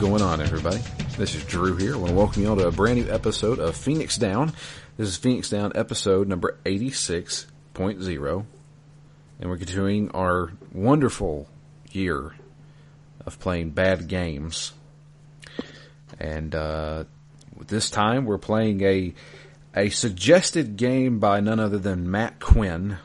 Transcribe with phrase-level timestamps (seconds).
[0.00, 0.80] Going on, everybody?
[1.18, 1.92] This is Drew here.
[1.94, 4.54] I want to welcome you all to a brand new episode of Phoenix Down.
[4.96, 8.46] This is Phoenix Down episode number 86.0.
[9.38, 11.48] And we're continuing our wonderful
[11.92, 12.34] year
[13.26, 14.72] of playing bad games.
[16.18, 17.04] And uh,
[17.66, 19.12] this time we're playing a
[19.76, 22.96] a suggested game by none other than Matt Quinn.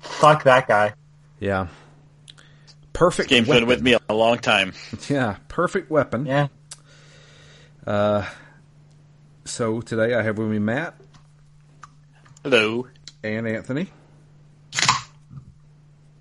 [0.00, 0.92] Fuck that guy.
[1.38, 1.68] Yeah.
[3.00, 3.62] Perfect Game's weapon.
[3.62, 4.74] been with me a long time.
[5.08, 6.26] Yeah, perfect weapon.
[6.26, 6.48] Yeah.
[7.86, 8.26] Uh,
[9.46, 11.00] So today I have with me Matt
[12.44, 12.88] Hello.
[13.24, 13.86] and Anthony.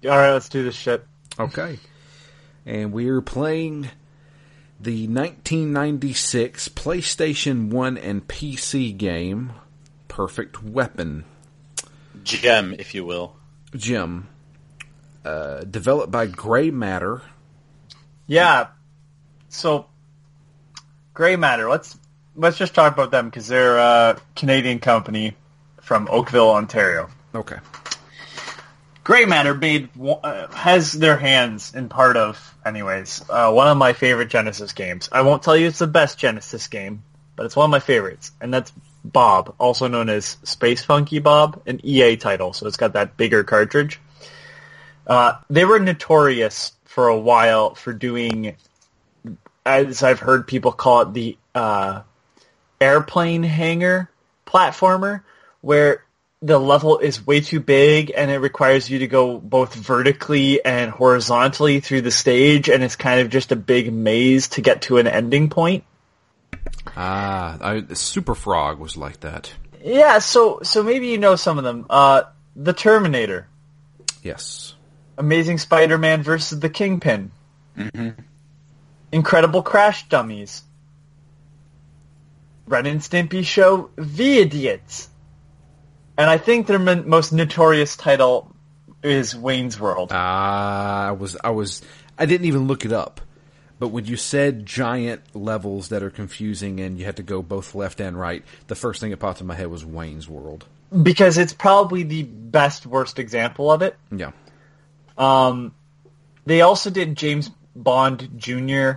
[0.05, 1.05] All right, let's do this shit.
[1.37, 1.79] Okay.
[2.65, 3.89] And we're playing
[4.79, 9.51] the 1996 PlayStation 1 and PC game
[10.07, 11.25] Perfect Weapon.
[12.23, 13.35] Gem, if you will.
[13.75, 14.29] Jim.
[15.23, 17.21] Uh, developed by Gray Matter.
[18.27, 18.67] Yeah.
[19.49, 19.87] So,
[21.13, 21.69] Gray Matter.
[21.69, 21.97] Let's
[22.35, 25.35] let's just talk about them because they're a Canadian company
[25.81, 27.09] from Oakville, Ontario.
[27.35, 27.57] Okay.
[29.03, 33.93] Gray Matter made uh, has their hands in part of, anyways, uh, one of my
[33.93, 35.09] favorite Genesis games.
[35.11, 37.01] I won't tell you it's the best Genesis game,
[37.35, 38.71] but it's one of my favorites, and that's
[39.03, 42.53] Bob, also known as Space Funky Bob, an EA title.
[42.53, 43.99] So it's got that bigger cartridge.
[45.09, 48.55] Uh, they were notorious for a while for doing,
[49.65, 52.03] as I've heard people call it, the uh,
[52.79, 54.09] airplane hangar
[54.45, 55.23] platformer,
[55.61, 56.05] where
[56.41, 60.89] the level is way too big and it requires you to go both vertically and
[60.91, 64.97] horizontally through the stage, and it's kind of just a big maze to get to
[64.97, 65.83] an ending point.
[66.95, 69.51] Ah, I, Super Frog was like that.
[69.83, 71.85] Yeah, so so maybe you know some of them.
[71.89, 72.23] Uh,
[72.55, 73.47] the Terminator,
[74.21, 74.75] Yes.
[75.19, 77.31] Amazing Spider-Man versus the Kingpin,
[79.11, 80.63] Incredible Crash Dummies,
[82.67, 85.09] Ren and Stimpy Show, The Idiots,
[86.17, 88.55] and I think their most notorious title
[89.03, 90.09] is Wayne's World.
[90.13, 91.81] Ah, I was, I was,
[92.17, 93.21] I didn't even look it up.
[93.79, 97.75] But when you said giant levels that are confusing and you had to go both
[97.75, 100.65] left and right, the first thing that popped in my head was Wayne's World.
[101.03, 103.95] because it's probably the best worst example of it.
[104.11, 104.31] Yeah.
[105.19, 105.73] Um,
[106.45, 108.93] they also did James Bond Jr.,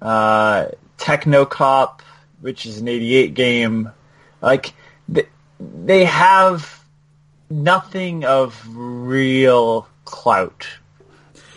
[0.00, 2.00] uh, Technocop,
[2.40, 3.90] which is an 88 game.
[4.40, 4.72] Like,
[5.08, 5.26] they,
[5.60, 6.82] they have
[7.50, 10.66] nothing of real clout,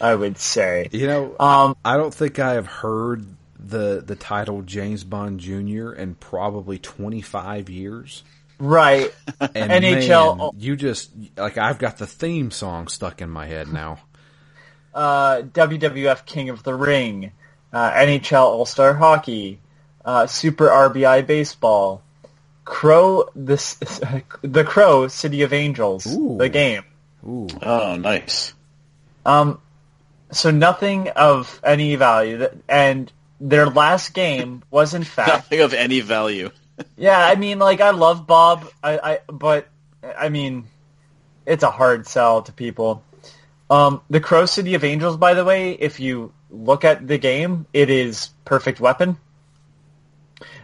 [0.02, 0.90] I would say.
[0.92, 3.26] You know, Um, I don't think I have heard
[3.62, 5.92] the the title James Bond Jr.
[5.92, 8.24] in probably 25 years.
[8.60, 9.14] Right.
[9.42, 13.72] And NHL man, you just like I've got the theme song stuck in my head
[13.72, 14.00] now.
[14.94, 17.32] uh, WWF King of the Ring,
[17.72, 19.60] uh, NHL All Star Hockey,
[20.04, 22.02] uh, Super RBI Baseball,
[22.66, 26.38] Crow the the Crow City of Angels, Ooh.
[26.38, 26.84] the game.
[27.26, 28.54] Ooh, Oh, nice.
[29.26, 29.60] Um,
[30.32, 36.02] so nothing of any value, and their last game was in fact Nothing of any
[36.02, 36.50] value.
[36.98, 39.68] Yeah, I mean, like I love Bob, I, I but
[40.18, 40.68] I mean,
[41.46, 43.04] it's a hard sell to people.
[43.70, 47.68] Um, the Crow City of Angels, by the way, if you look at the game,
[47.74, 49.18] it is perfect weapon.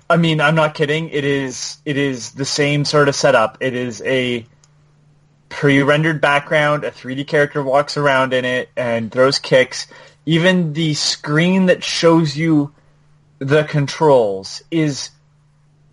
[0.10, 1.10] I mean, I'm not kidding.
[1.10, 3.58] It is it is the same sort of setup.
[3.62, 4.46] It is a
[5.50, 6.84] pre-rendered background.
[6.84, 9.88] A 3D character walks around in it and throws kicks.
[10.26, 12.74] Even the screen that shows you
[13.40, 15.10] the controls is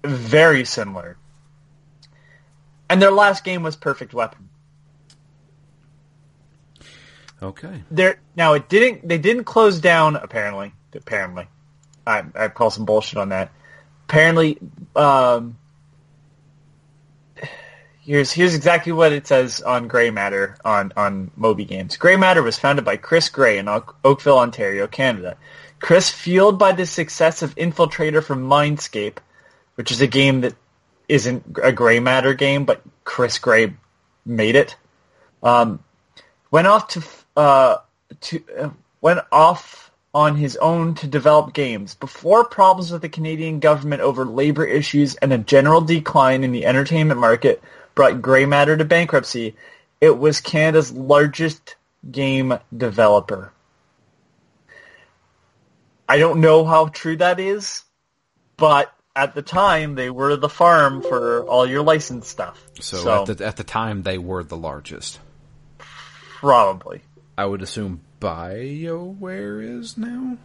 [0.05, 1.17] very similar.
[2.89, 4.49] And their last game was Perfect Weapon.
[7.43, 7.83] okay.
[7.91, 10.73] There now it didn't they didn't close down apparently.
[10.95, 11.49] Apparently.
[12.07, 13.51] I I call some bullshit on that.
[14.09, 14.59] Apparently
[14.95, 15.57] um
[18.05, 21.97] Here's here's exactly what it says on Grey Matter on on Moby Games.
[21.97, 25.37] Grey Matter was founded by Chris Gray in Oak- Oakville, Ontario, Canada.
[25.79, 29.19] Chris, fueled by the success of Infiltrator from Mindscape,
[29.75, 30.55] which is a game that
[31.09, 33.75] isn't a Grey Matter game, but Chris Gray
[34.25, 34.77] made it.
[35.43, 35.83] Um,
[36.51, 37.03] went off to
[37.37, 37.77] uh,
[38.21, 38.71] to uh,
[39.01, 44.25] went off on his own to develop games before problems with the Canadian government over
[44.25, 47.63] labor issues and a general decline in the entertainment market
[47.95, 49.57] brought Grey Matter to bankruptcy.
[50.01, 51.77] It was Canada's largest
[52.11, 53.53] game developer.
[56.09, 57.83] I don't know how true that is,
[58.57, 62.62] but at the time they were the farm for all your licensed stuff.
[62.81, 65.20] So, at the at the time they were the largest.
[66.41, 67.03] probably.
[67.37, 70.37] I would assume BioWare is now.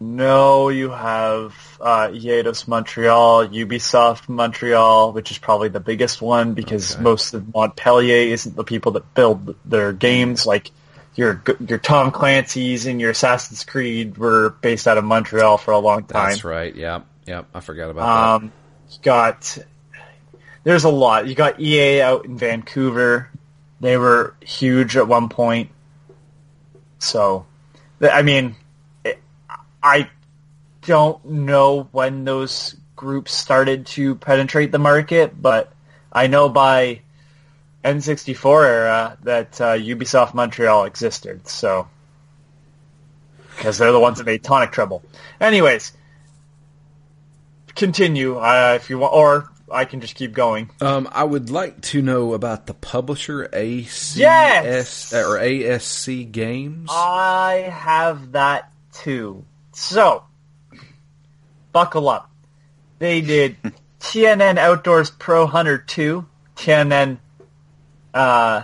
[0.00, 6.94] No, you have uh, Eidos Montreal, Ubisoft Montreal, which is probably the biggest one because
[6.94, 7.02] Okay.
[7.02, 10.46] most of Montpellier isn't the people that build their games.
[10.46, 10.70] Like
[11.16, 15.78] your your Tom Clancy's and your Assassin's Creed were based out of Montreal for a
[15.80, 16.30] long time.
[16.30, 16.74] That's right.
[16.74, 17.42] Yeah, yeah.
[17.54, 18.00] I forgot about
[18.40, 18.44] that.
[18.44, 18.52] Um,
[18.90, 19.58] you got
[20.64, 21.26] there's a lot.
[21.26, 23.30] You got EA out in Vancouver.
[23.80, 25.70] They were huge at one point.
[26.98, 27.46] So,
[28.00, 28.56] I mean,
[29.82, 30.10] I
[30.82, 35.72] don't know when those groups started to penetrate the market, but
[36.12, 37.02] I know by
[37.84, 41.46] N64 era that uh, Ubisoft Montreal existed.
[41.46, 41.88] So,
[43.56, 45.02] because they're the ones that made Tonic Trouble.
[45.40, 45.92] Anyways,
[47.78, 50.70] continue uh, if you want, or I can just keep going.
[50.80, 55.12] Um, I would like to know about the publisher ACS Yes!
[55.14, 56.90] or ASC Games.
[56.92, 59.44] I have that too.
[59.72, 60.24] So,
[61.72, 62.30] buckle up.
[62.98, 63.56] They did
[64.00, 66.26] TNN Outdoors Pro Hunter 2,
[66.56, 67.18] TNN
[68.12, 68.62] uh,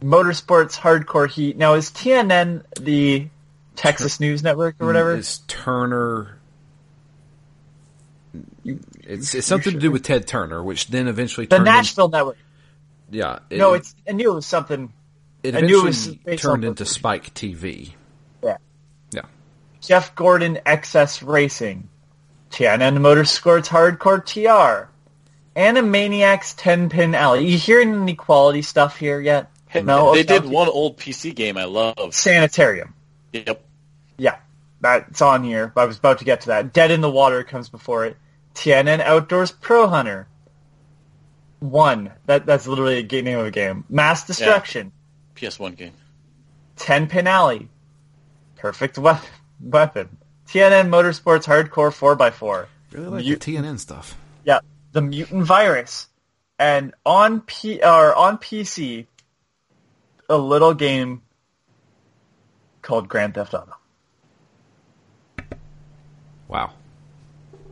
[0.00, 1.56] Motorsports Hardcore Heat.
[1.56, 3.28] Now, is TNN the
[3.76, 5.16] Texas News Network or whatever?
[5.16, 6.38] It's Turner.
[8.64, 12.08] It's, it's something to do with Ted Turner, which then eventually the turned in- Nashville
[12.08, 12.38] Network.
[13.10, 14.92] yeah, it, No, it's I knew it was something.
[15.42, 17.92] it I knew it eventually was turned on- into Spike TV.
[18.42, 18.56] Yeah.
[19.10, 19.22] Yeah,
[19.80, 21.88] Jeff Gordon XS Racing,
[22.50, 24.88] TNN Motorsports Hardcore TR,
[25.56, 27.46] Animaniacs 10 Pin Alley.
[27.46, 29.48] You hearing any quality stuff here yet?
[29.74, 30.38] No, they okay.
[30.40, 32.14] did one old PC game I love.
[32.14, 32.94] Sanitarium.
[33.32, 33.64] Yep.
[34.18, 34.36] Yeah,
[34.82, 35.72] that's on here.
[35.76, 36.74] I was about to get to that.
[36.74, 38.16] Dead in the Water comes before it.
[38.54, 40.26] TNN Outdoors Pro Hunter.
[41.60, 42.12] One.
[42.26, 43.84] That that's literally a game, name of a game.
[43.88, 44.92] Mass Destruction.
[45.36, 45.92] PS1 game.
[46.76, 47.68] 10 Pin Alley.
[48.56, 49.10] Perfect we-
[49.60, 50.16] weapon.
[50.48, 52.66] TNN Motorsports Hardcore 4x4.
[52.90, 54.16] really like You- the TNN stuff.
[54.44, 54.60] Yeah,
[54.92, 56.08] the mutant virus,
[56.58, 59.06] and on P or on PC,
[60.28, 61.22] a little game
[62.82, 63.76] called Grand Theft Auto.
[66.48, 66.72] Wow.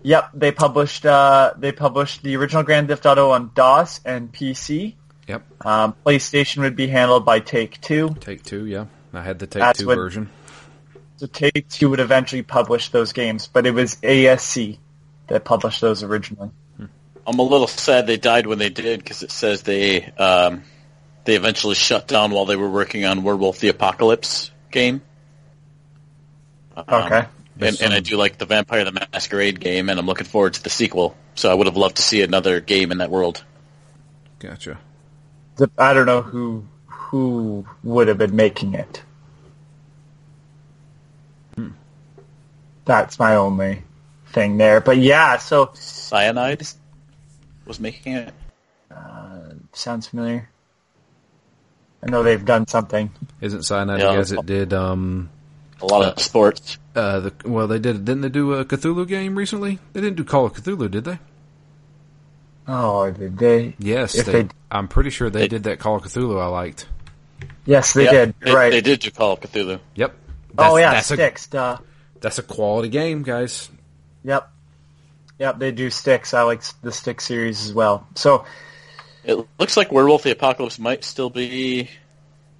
[0.02, 4.94] Yep, they published uh, they published the original Grand Theft Auto on DOS and PC.
[5.28, 5.66] Yep.
[5.66, 8.16] Um, PlayStation would be handled by Take Two.
[8.20, 8.64] Take two.
[8.66, 10.30] Yeah, I had the Take That's two what- version.
[11.18, 14.78] So Take Two would eventually publish those games, but it was ASC
[15.26, 16.50] that published those originally.
[17.26, 20.62] I'm a little sad they died when they did because it says they um,
[21.24, 25.02] they eventually shut down while they were working on Werewolf the Apocalypse game.
[26.74, 27.26] Um, Okay.
[27.62, 30.62] And, and I do like the Vampire the Masquerade game, and I'm looking forward to
[30.62, 31.16] the sequel.
[31.34, 33.44] So I would have loved to see another game in that world.
[34.38, 34.78] Gotcha.
[35.56, 39.02] The- I don't know who who would have been making it.
[42.84, 43.82] That's my only
[44.28, 44.80] thing there.
[44.80, 46.66] But yeah, so Cyanide
[47.66, 48.34] was making it.
[49.72, 50.48] sounds familiar.
[52.02, 53.10] I know they've done something.
[53.40, 54.06] Isn't Cyanide Yeah.
[54.10, 55.30] the guys that did um
[55.82, 56.78] A lot of sports.
[56.94, 59.78] uh the well they did didn't they do a Cthulhu game recently?
[59.92, 61.18] They didn't do Call of Cthulhu, did they?
[62.68, 63.74] Oh, did they?
[63.78, 66.46] Yes, If they, they- I'm pretty sure they They- did that Call of Cthulhu I
[66.46, 66.86] liked.
[67.66, 68.34] Yes, they Yeah, did.
[68.40, 68.70] They, right.
[68.70, 69.80] They did do Call of Cthulhu.
[69.94, 70.14] Yep.
[70.58, 71.46] oh yeah, that's a Styx.
[71.48, 71.78] Duh.
[72.20, 73.70] that's a quality game, guys.
[74.24, 74.48] Yep.
[75.38, 76.34] Yep, they do Styx.
[76.34, 78.06] I like the Styx series as well.
[78.14, 78.44] So
[79.24, 81.88] It looks like Werewolf the Apocalypse might still be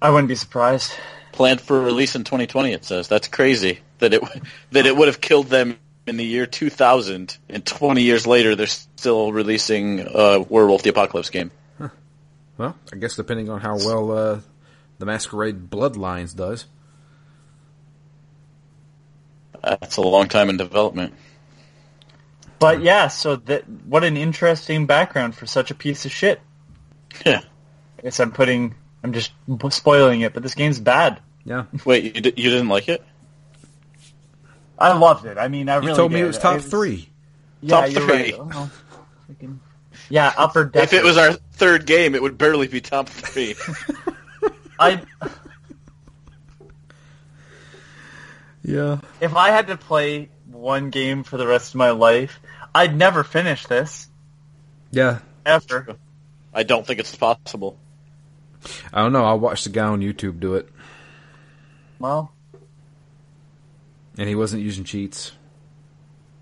[0.01, 0.91] I wouldn't be surprised.
[1.41, 2.71] Planned for release in 2020.
[2.71, 4.21] It says that's crazy that it
[4.71, 8.67] that it would have killed them in the year 2000, and 20 years later they're
[8.67, 11.49] still releasing uh, Werewolf the Apocalypse game.
[12.59, 14.39] Well, I guess depending on how well uh,
[14.99, 16.65] the Masquerade Bloodlines does.
[19.63, 21.15] That's a long time in development.
[22.59, 26.39] But yeah, so that what an interesting background for such a piece of shit.
[27.25, 27.41] Yeah.
[27.97, 29.31] I guess I'm putting, I'm just
[29.69, 31.19] spoiling it, but this game's bad.
[31.43, 31.65] Yeah.
[31.85, 33.03] Wait, you, di- you didn't like it?
[34.77, 35.37] I loved it.
[35.37, 36.23] I mean, I You really told me did.
[36.25, 37.09] it was top three.
[37.61, 38.11] Yeah, Top you're three.
[38.15, 38.35] right.
[38.39, 38.71] Oh,
[39.29, 39.59] freaking-
[40.09, 40.83] yeah, upper deck.
[40.83, 43.55] If it was our third game, it would barely be top three.
[44.79, 45.01] I
[48.63, 48.99] Yeah.
[49.19, 52.39] if I had to play one game for the rest of my life,
[52.73, 54.07] I'd never finish this
[54.91, 55.19] Yeah.
[55.45, 55.95] ever.
[56.53, 57.77] I don't think it's possible.
[58.93, 59.25] I don't know.
[59.25, 60.69] I watched the guy on YouTube do it,
[62.01, 62.33] Well,
[64.17, 65.31] and he wasn't using cheats.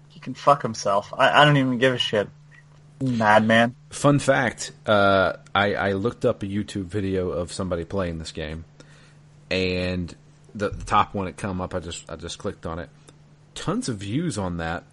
[0.08, 1.14] he can fuck himself.
[1.18, 2.30] I, I don't even give a shit.
[3.02, 3.76] Madman.
[3.90, 8.66] Fun fact: uh, I, I looked up a YouTube video of somebody playing this game,
[9.50, 10.14] and
[10.54, 12.90] the, the top one that come up, I just I just clicked on it.
[13.56, 14.84] tons of views on that.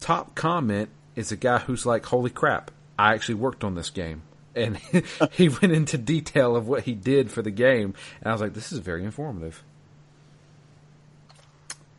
[0.00, 2.70] Top comment is a guy who's like, "Holy crap!
[2.98, 4.22] I actually worked on this game."
[4.54, 4.76] And
[5.32, 8.54] he went into detail of what he did for the game, and I was like,
[8.54, 9.62] "This is very informative."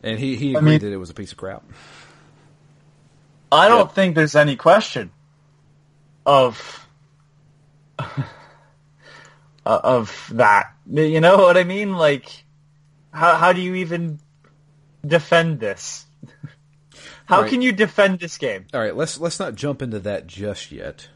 [0.04, 1.64] And he, he I agreed mean- that it was a piece of crap.
[3.50, 3.94] I don't Yeah.
[3.94, 5.10] think there's any question
[6.26, 6.86] of
[9.66, 10.72] of that.
[10.90, 11.94] You know what I mean?
[11.94, 12.44] Like,
[13.12, 14.18] how how do you even
[15.06, 16.06] defend this?
[17.26, 17.48] How Right.
[17.50, 18.66] can you defend this game?
[18.74, 21.08] All right, let's let's not jump into that just yet.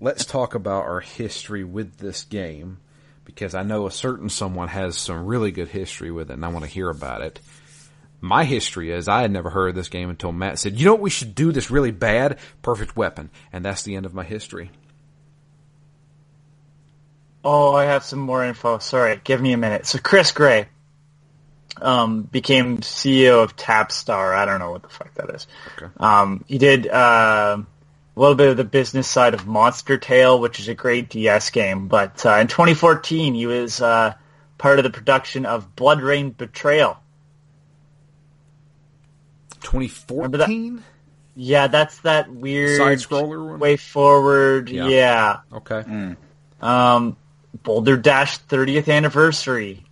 [0.00, 2.78] Let's talk about our history with this game
[3.26, 6.48] because I know a certain someone has some really good history with it, and I
[6.48, 7.40] want to hear about it.
[8.22, 10.92] My history is I had never heard of this game until Matt said, "You know
[10.92, 11.50] what we should do?
[11.50, 14.70] This really bad, perfect weapon," and that's the end of my history.
[17.44, 18.78] Oh, I have some more info.
[18.78, 19.86] Sorry, give me a minute.
[19.86, 20.68] So Chris Gray
[21.80, 24.34] um, became CEO of Tapstar.
[24.36, 25.48] I don't know what the fuck that is.
[25.76, 25.92] Okay.
[25.98, 27.58] Um, he did uh,
[28.16, 31.50] a little bit of the business side of Monster Tale, which is a great DS
[31.50, 31.88] game.
[31.88, 34.14] But uh, in 2014, he was uh,
[34.58, 36.98] part of the production of BloodRayne Betrayal.
[39.62, 40.82] Twenty fourteen.
[41.34, 43.60] Yeah, that's that weird Side scroller one?
[43.60, 44.68] WayForward.
[44.70, 44.88] Yeah.
[44.88, 45.40] yeah.
[45.52, 46.14] Okay.
[46.60, 47.16] Um,
[47.62, 49.82] Boulder Dash 30th anniversary.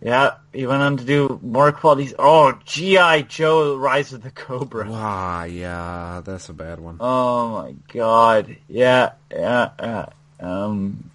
[0.00, 2.12] Yeah, he went on to do more qualities.
[2.18, 3.22] Oh, G.I.
[3.22, 4.90] Joe Rise of the Cobra.
[4.90, 5.44] Wow.
[5.44, 6.96] Yeah, that's a bad one.
[6.98, 8.56] Oh my god.
[8.68, 10.06] Yeah, yeah, yeah.
[10.40, 11.10] Um,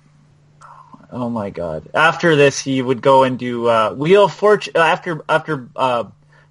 [1.11, 1.89] oh my god.
[1.93, 6.05] After this, he would go and do, uh, Wheel of Fortune, uh, after, after, uh,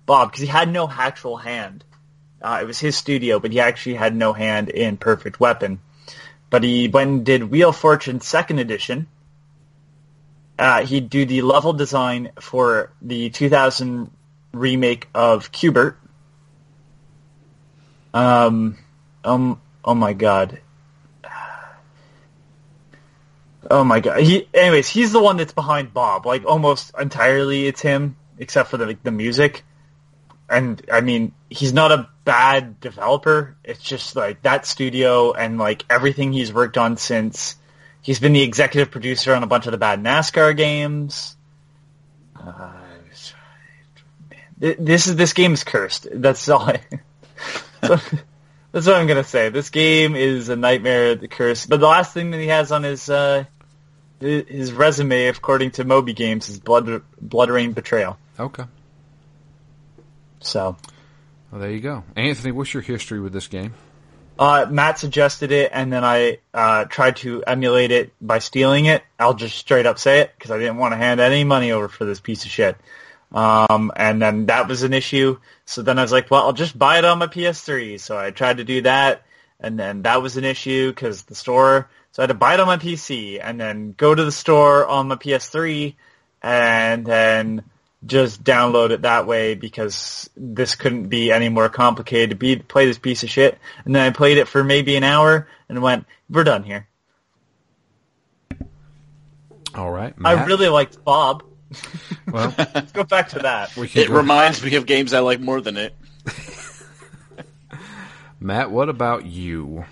[0.06, 1.84] Bob, because he had no actual hand.
[2.40, 5.80] Uh, it was his studio, but he actually had no hand in Perfect Weapon.
[6.48, 9.08] But he and did Wheel of Fortune second edition.
[10.58, 14.10] Uh, he'd do the level design for the 2000
[14.52, 15.98] remake of Q*bert.
[18.14, 18.78] Um,
[19.24, 20.60] um, oh my god.
[23.70, 24.20] Oh my god.
[24.20, 26.24] He, anyways, he's the one that's behind Bob.
[26.24, 29.64] Like almost entirely, it's him, except for the like, the music.
[30.48, 33.56] And I mean, he's not a bad developer.
[33.64, 37.56] It's just like that studio and like everything he's worked on since.
[38.02, 41.36] He's been the executive producer on a bunch of the bad NASCAR games.
[42.38, 42.72] Uh,
[44.58, 46.08] this is this game is cursed.
[46.10, 46.62] That's all.
[46.62, 46.80] I,
[47.80, 49.50] that's what I'm gonna say.
[49.50, 51.66] This game is a nightmare, the curse.
[51.66, 53.44] But the last thing that he has on his uh,
[54.20, 58.18] his resume, according to Moby Games, is Blood BloodRayne Betrayal.
[58.38, 58.64] Okay.
[60.40, 60.76] So
[61.50, 62.04] Well, there you go.
[62.14, 63.74] Anthony, what's your history with this game?
[64.38, 69.02] uh, Matt suggested it, and then I uh, tried to emulate it by stealing it.
[69.18, 71.88] I'll just straight up say it because I didn't want to hand any money over
[71.88, 72.76] for this piece of shit.
[73.32, 75.38] Um, and then that was an issue.
[75.64, 77.98] So then I was like, well, I'll just buy it on my PS3.
[77.98, 79.22] So I tried to do that,
[79.58, 81.88] and then that was an issue because the store.
[82.12, 84.86] So I had to buy it on my PC and then go to the store
[84.86, 85.94] on my PS3,
[86.42, 87.64] and then
[88.06, 92.86] just download it that way because this couldn't be any more complicated to be play
[92.86, 93.58] this piece of shit.
[93.84, 96.88] And then I played it for maybe an hour and went, "We're done here."
[99.74, 100.14] All right.
[100.24, 101.42] I really liked Bob.
[102.32, 102.54] well.
[102.56, 103.76] Let's go back to that.
[103.76, 105.94] It go- reminds me of games I like more than it.
[108.40, 109.84] Matt, what about you?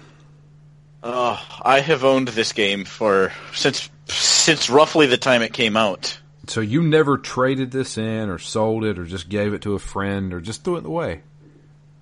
[1.02, 6.18] Oh, I have owned this game for since since roughly the time it came out.
[6.46, 9.78] So you never traded this in, or sold it, or just gave it to a
[9.78, 11.22] friend, or just threw it away?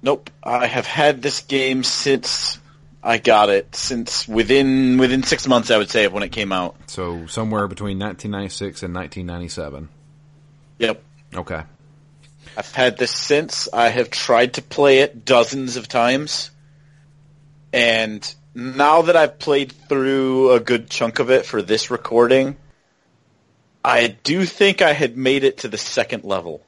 [0.02, 2.58] Nope, I have had this game since
[3.02, 3.74] I got it.
[3.74, 6.76] Since within within six months, I would say, of when it came out.
[6.86, 9.88] So somewhere between 1996 and 1997.
[10.78, 11.02] Yep,
[11.34, 11.62] Okay.
[12.56, 13.68] I've had this since.
[13.72, 16.50] I have tried to play it dozens of times,
[17.72, 22.56] and now that I've played through a good chunk of it for this recording,
[23.84, 26.62] I do think I had made it to the second level.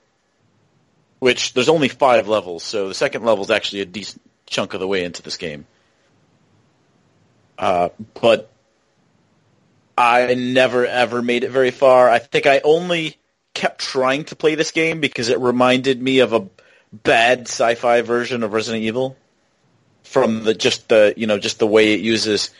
[1.20, 4.80] Which there's only five levels, so the second level is actually a decent chunk of
[4.80, 5.66] the way into this game.
[7.58, 7.90] Uh,
[8.20, 8.50] but
[9.96, 12.10] I never ever made it very far.
[12.10, 13.16] I think I only
[13.54, 16.48] kept trying to play this game because it reminded me of a
[16.92, 19.16] bad sci-fi version of Resident Evil
[20.02, 22.50] from the just the you know just the way it uses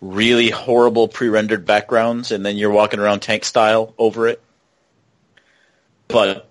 [0.00, 4.40] really horrible pre-rendered backgrounds and then you're walking around tank style over it.
[6.06, 6.48] But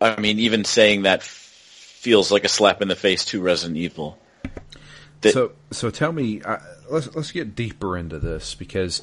[0.00, 4.18] I mean even saying that feels like a slap in the face to Resident Evil.
[5.20, 6.58] That- So, so tell me, uh,
[6.90, 9.02] let's let's get deeper into this because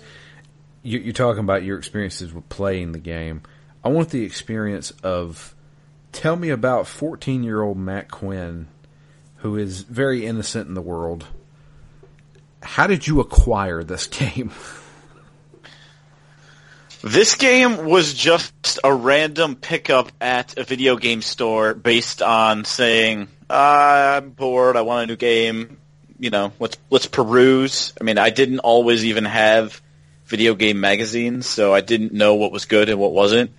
[0.84, 3.42] you, you're talking about your experiences with playing the game.
[3.84, 5.56] I want the experience of
[6.12, 8.68] tell me about 14 year old Matt Quinn,
[9.38, 11.28] who is very innocent in the world.
[12.62, 14.52] How did you acquire this game?
[17.02, 23.30] This game was just a random pickup at a video game store based on saying,
[23.50, 25.78] ah, I'm bored, I want a new game,
[26.20, 27.94] you know, let's let's peruse.
[28.00, 29.82] I mean, I didn't always even have
[30.26, 33.52] video game magazines, so I didn't know what was good and what wasn't.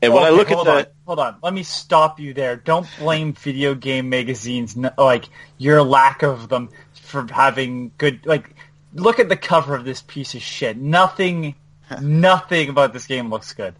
[0.00, 2.56] And when Okay, I look at hold the hold on, let me stop you there.
[2.56, 5.28] Don't blame video game magazines like
[5.58, 6.70] your lack of them
[7.08, 8.24] for having good.
[8.26, 8.54] Like,
[8.94, 10.76] look at the cover of this piece of shit.
[10.76, 11.54] Nothing,
[12.00, 13.74] nothing about this game looks good.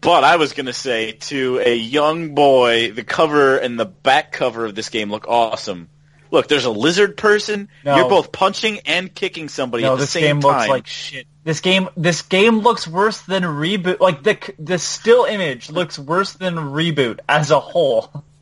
[0.00, 4.32] But I was going to say to a young boy, the cover and the back
[4.32, 5.88] cover of this game look awesome.
[6.30, 7.68] Look, there's a lizard person.
[7.84, 7.96] No.
[7.96, 10.58] You're both punching and kicking somebody No, at the this same game time.
[10.58, 11.26] looks like shit.
[11.44, 14.00] This game, this game looks worse than reboot.
[14.00, 18.10] Like the the still image looks worse than reboot as a whole.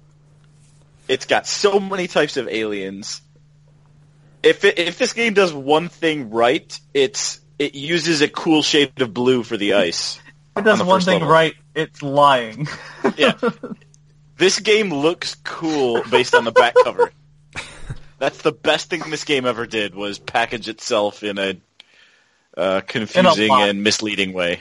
[1.08, 3.20] It's got so many types of aliens.
[4.42, 9.00] If it, if this game does one thing right, it's it uses a cool shade
[9.00, 10.20] of blue for the ice.
[10.56, 11.28] It does the one thing level.
[11.28, 11.54] right.
[11.74, 12.68] It's lying.
[13.16, 13.34] Yeah.
[14.36, 17.12] This game looks cool based on the back cover.
[18.18, 21.56] That's the best thing this game ever did was package itself in a
[22.56, 23.68] uh, confusing lie.
[23.68, 24.60] and misleading way.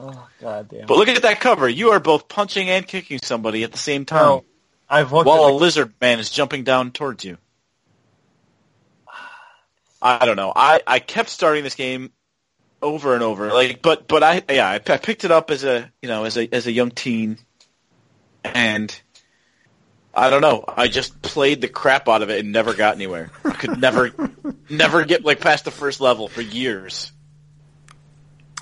[0.00, 0.86] oh god damn.
[0.86, 1.68] But look at that cover.
[1.68, 4.44] You are both punching and kicking somebody at the same time No,
[4.88, 7.38] I've looked while a the lizard man is jumping down towards you.
[10.00, 10.52] I don't know.
[10.54, 12.12] I, I kept starting this game
[12.82, 13.52] over and over.
[13.52, 16.36] Like, but but I yeah I, I picked it up as a you know as
[16.36, 17.38] a as a young teen,
[18.44, 18.98] and
[20.14, 20.64] I don't know.
[20.66, 23.30] I just played the crap out of it and never got anywhere.
[23.44, 24.12] I could never
[24.70, 27.12] never get like past the first level for years.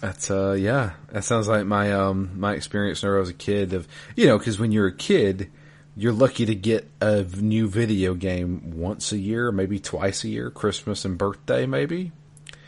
[0.01, 3.73] That's uh yeah, that sounds like my um my experience whenever I was a kid
[3.73, 5.51] of you know because when you're a kid,
[5.97, 10.51] you're lucky to get a new video game once a year, maybe twice a year,
[10.51, 12.13] Christmas and birthday, maybe.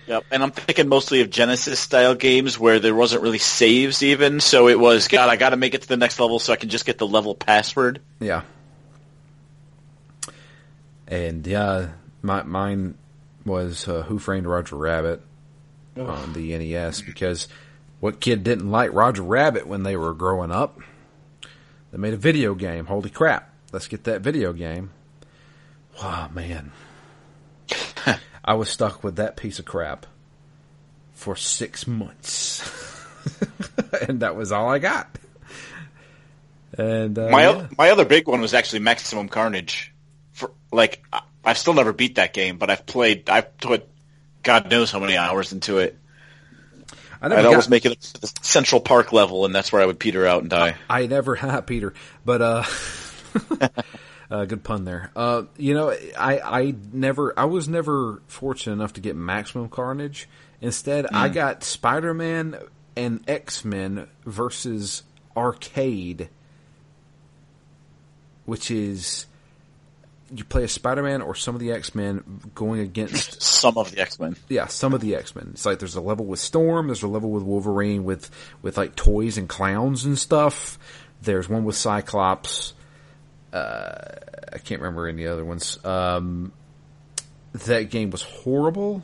[0.06, 4.38] Yep, and I'm thinking mostly of Genesis style games where there wasn't really saves even,
[4.38, 6.56] so it was God, I got to make it to the next level so I
[6.56, 8.00] can just get the level password.
[8.20, 8.42] Yeah.
[11.08, 11.88] And yeah,
[12.22, 12.96] my mine
[13.44, 15.22] was uh, Who Framed Roger Rabbit
[15.96, 17.48] on the NES because
[18.00, 20.78] what kid didn't like Roger Rabbit when they were growing up?
[21.96, 22.84] They made a video game.
[22.84, 23.50] Holy crap!
[23.72, 24.90] Let's get that video game.
[25.98, 26.72] Wow, man.
[28.44, 30.04] I was stuck with that piece of crap
[31.14, 32.60] for six months,
[34.06, 35.08] and that was all I got.
[36.76, 37.66] And uh, My yeah.
[37.78, 39.94] my other big one was actually Maximum Carnage.
[40.32, 41.02] For like,
[41.42, 43.30] I've still never beat that game, but I've played.
[43.30, 43.88] I've put
[44.42, 45.98] God knows how many hours into it.
[47.22, 49.86] I got- always make it up to the Central Park level, and that's where I
[49.86, 50.76] would peter out and die.
[50.88, 52.64] I never had Peter, but uh,
[54.30, 55.10] uh, good pun there.
[55.16, 60.28] Uh, you know, I I never I was never fortunate enough to get Maximum Carnage.
[60.60, 62.56] Instead, I got Spider Man
[62.96, 65.02] and X Men versus
[65.36, 66.28] Arcade,
[68.46, 69.26] which is
[70.34, 73.90] you play a Spider Man or some of the X Men going against Some of
[73.92, 74.36] the X Men.
[74.48, 75.50] yeah, some of the X Men.
[75.52, 78.30] It's like there's a level with Storm, there's a level with Wolverine with
[78.62, 80.78] with like toys and clowns and stuff.
[81.22, 82.74] There's one with Cyclops.
[83.52, 83.98] Uh,
[84.52, 85.82] I can't remember any other ones.
[85.84, 86.52] Um,
[87.52, 89.02] that game was horrible.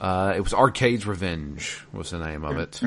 [0.00, 2.82] Uh, it was Arcade's Revenge was the name of it.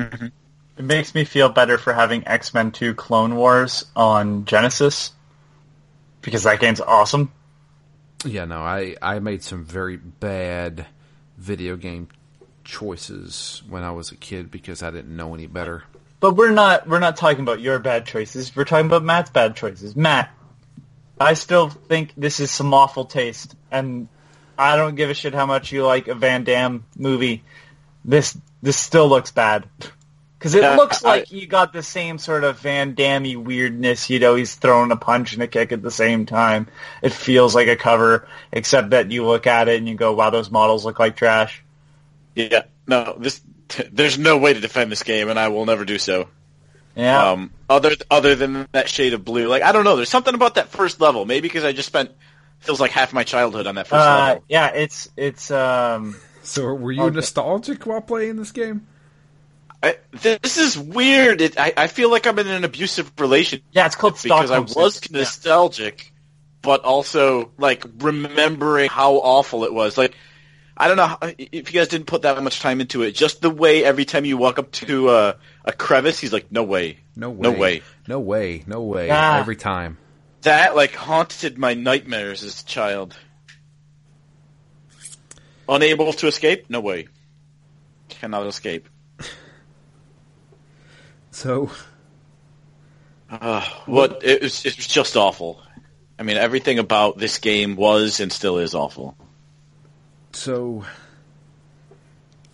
[0.76, 5.12] It makes me feel better for having X Men Two Clone Wars on Genesis
[6.24, 7.32] because that game's awesome.
[8.24, 10.86] Yeah, no, I I made some very bad
[11.36, 12.08] video game
[12.64, 15.84] choices when I was a kid because I didn't know any better.
[16.20, 18.54] But we're not we're not talking about your bad choices.
[18.56, 19.94] We're talking about Matt's bad choices.
[19.94, 20.30] Matt,
[21.20, 24.08] I still think this is some awful taste, and
[24.56, 27.44] I don't give a shit how much you like a Van Damme movie.
[28.04, 29.68] This this still looks bad
[30.44, 34.10] because it Yeah, looks I- like you got the same sort of Van Damme weirdness.
[34.10, 36.66] You know, he's throwing a punch and a kick at the same time.
[37.00, 40.28] It feels like a cover, except that you look at it and you go, "Wow,
[40.28, 41.64] those models look like trash."
[42.34, 43.40] Yeah, no, this.
[43.90, 46.28] There's no way to defend this game, and I will never do so.
[46.94, 47.30] Yeah.
[47.30, 49.96] Um, other other than that shade of blue, like I don't know.
[49.96, 51.24] There's something about that first level.
[51.24, 52.10] Maybe because I just spent
[52.60, 54.44] feels like half my childhood on that first uh, level.
[54.46, 56.16] yeah, it's it's um.
[56.42, 57.14] So, were you Okay.
[57.16, 58.86] nostalgic while playing this game?
[59.84, 61.40] I, this is weird.
[61.40, 64.58] It, I, I feel like I'm in an abusive relationship Yeah, it's called because I
[64.60, 65.00] was Syndrome.
[65.10, 65.18] Yeah.
[65.20, 66.12] nostalgic,
[66.62, 69.98] but also like remembering how awful it was.
[69.98, 70.14] Like
[70.76, 73.12] I don't know how, if you guys didn't put that much time into it.
[73.12, 76.64] Just the way every time you walk up to a, a crevice, he's like, "No
[76.64, 77.42] way, No way.
[77.42, 78.64] no way." No way.
[78.66, 79.08] No way.
[79.10, 79.38] Ah.
[79.38, 79.98] Every time.
[80.42, 83.16] That like haunted my nightmares as a child.
[85.68, 86.68] Unable to escape?
[86.68, 87.08] No way.
[88.08, 88.88] Cannot escape.
[91.34, 91.68] So
[93.28, 95.60] Uh, what it was, it was just awful.
[96.16, 99.16] I mean, everything about this game was and still is awful.
[100.32, 100.84] so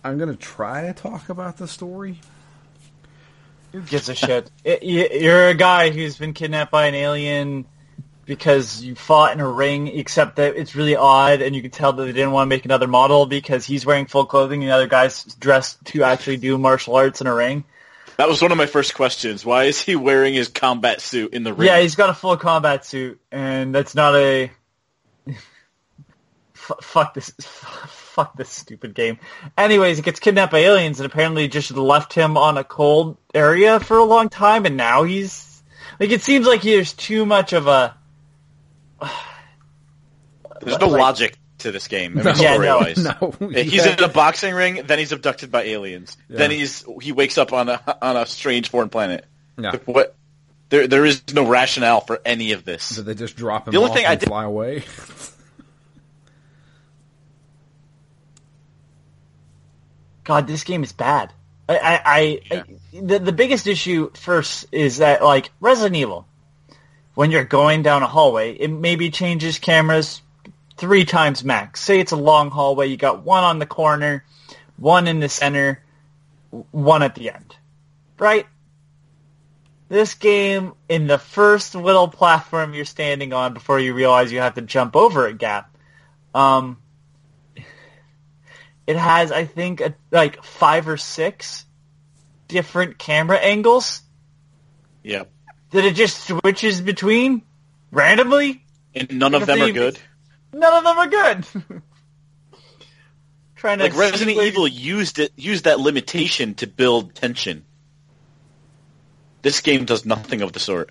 [0.03, 2.19] I'm gonna try to talk about the story.
[3.71, 4.49] Who gives a shit?
[4.63, 7.65] It- You're a guy who's been kidnapped by an alien
[8.25, 11.93] because you fought in a ring, except that it's really odd, and you can tell
[11.93, 14.75] that they didn't want to make another model because he's wearing full clothing and the
[14.75, 17.63] other guy's dressed to actually do martial arts in a ring.
[18.21, 19.43] That was one of my first questions.
[19.43, 21.67] Why is he wearing his combat suit in the ring?
[21.67, 24.51] Yeah, he's got a full combat suit, and that's not a.
[25.27, 27.31] F- fuck this!
[27.39, 29.17] Fuck this stupid game.
[29.57, 33.79] Anyways, he gets kidnapped by aliens, and apparently just left him on a cold area
[33.79, 35.63] for a long time, and now he's
[35.99, 37.97] like it seems like there's too much of a.
[40.61, 42.17] There's no like- logic to this game.
[42.19, 42.81] I mean, Yeah, no.
[42.81, 43.03] story-wise.
[43.21, 43.49] No.
[43.61, 43.95] He's Yeah.
[43.97, 46.17] in a boxing ring, then he's abducted by aliens.
[46.29, 49.25] Then he's he wakes up on a on a strange foreign planet.
[49.57, 49.71] Yeah.
[49.71, 50.15] Like, What?
[50.69, 52.89] There there is no rationale for any of this.
[52.95, 54.83] Did they just drop him The only off thing I did- fly away?
[60.23, 61.33] God, this game is bad.
[61.67, 62.63] I, I, I, Yeah.
[62.67, 66.27] I the the biggest issue first is that like Resident Evil,
[67.15, 70.21] when you're going down a hallway, it maybe changes cameras
[70.81, 71.79] three times max.
[71.79, 74.25] Say it's a long hallway, you got one on the corner,
[74.77, 75.83] one in the center,
[76.71, 77.55] one at the end,
[78.17, 78.47] right?
[79.89, 84.55] This game, in the first little platform you're standing on before you realize you have
[84.55, 85.77] to jump over a gap,
[86.33, 86.77] um,
[88.87, 91.63] it has, I think, a, like five or six
[92.47, 94.01] different camera angles
[95.03, 95.25] Yeah.
[95.69, 97.43] that it just switches between
[97.91, 98.65] randomly.
[98.95, 99.99] And none of them are good.
[100.53, 101.81] None of them are good.
[103.55, 107.63] Trying to Like Resident see- Evil used it used that limitation to build tension.
[109.43, 110.89] This game does nothing of the sort.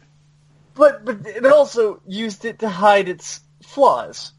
[0.74, 4.32] but but it also used it to hide its flaws,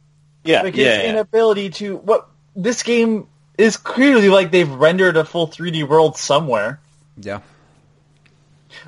[0.44, 1.10] Yeah, like yeah, its yeah.
[1.12, 1.98] inability to.
[1.98, 6.80] What this game is clearly like they've rendered a full 3D world somewhere.
[7.22, 7.42] yeah.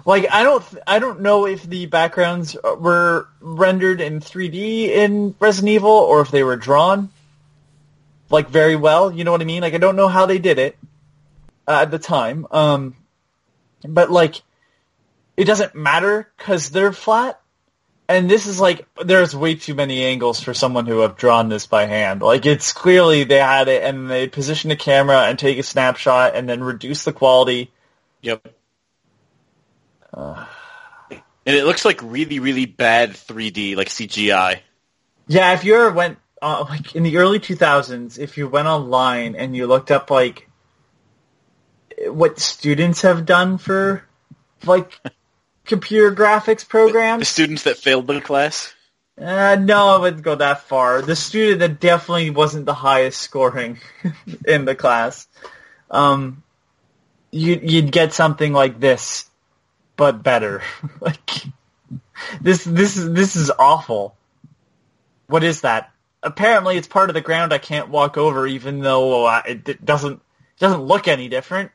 [0.06, 5.69] Like I don't, I don't know if the backgrounds were rendered in 3D in Resident
[5.69, 7.10] Evil or if they were drawn,
[8.30, 9.12] like very well.
[9.12, 9.62] You know what I mean?
[9.62, 10.78] Like I don't know how they did it
[11.67, 12.48] uh, at the time.
[12.52, 12.96] Um,
[13.88, 14.41] but like,
[15.38, 17.39] it doesn't matter because they're flat.
[18.10, 21.65] And this is like, there's way too many angles for someone who have drawn this
[21.65, 22.22] by hand.
[22.22, 26.36] Like it's clearly they had it and they position the camera and take a snapshot
[26.36, 27.72] and then reduce the quality.
[28.22, 28.54] Yep.
[30.15, 30.45] And
[31.45, 34.60] it looks like really, really bad 3D, like CGI.
[35.28, 39.36] Yeah, if you ever went uh, like in the early 2000s, if you went online
[39.36, 40.49] and you looked up like
[42.08, 44.04] what students have done for
[44.65, 44.99] like
[45.65, 48.73] computer graphics programs, The students that failed the class.
[49.17, 51.02] uh, no, I wouldn't go that far.
[51.02, 53.80] The student that definitely wasn't the highest scoring
[54.47, 55.28] in the class,
[55.89, 56.43] um,
[57.32, 59.30] you, you'd get something like this,
[59.95, 60.62] but better.
[60.99, 61.43] like
[62.41, 64.15] this, this is this is awful.
[65.27, 65.91] What is that?
[66.21, 69.86] Apparently, it's part of the ground I can't walk over, even though uh, it, it
[69.86, 70.21] doesn't
[70.60, 71.71] doesn't look any different.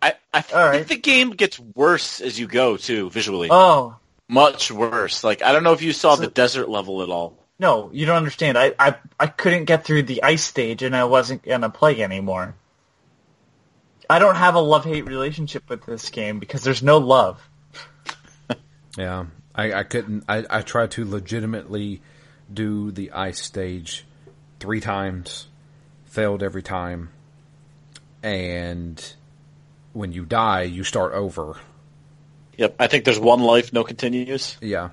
[0.00, 0.86] I, I think right.
[0.86, 3.48] the game gets worse as you go too, visually.
[3.50, 3.96] Oh
[4.28, 5.24] Much worse.
[5.24, 7.36] Like I don't know if you saw So- the desert level at all.
[7.58, 8.56] no, you don't understand.
[8.56, 12.54] I, I I couldn't get through the ice stage, and I wasn't gonna play anymore.
[14.10, 17.40] I don't have a love hate relationship with this game because there's no love.
[18.96, 20.24] Yeah, I, I couldn't.
[20.28, 22.02] I, I tried to legitimately
[22.52, 24.04] do the ice stage
[24.58, 25.46] three times,
[26.06, 27.10] failed every time,
[28.24, 29.14] and
[29.92, 31.54] when you die, you start over.
[32.56, 32.74] Yep.
[32.80, 34.56] I think there's one life, no continues.
[34.60, 34.88] Yeah.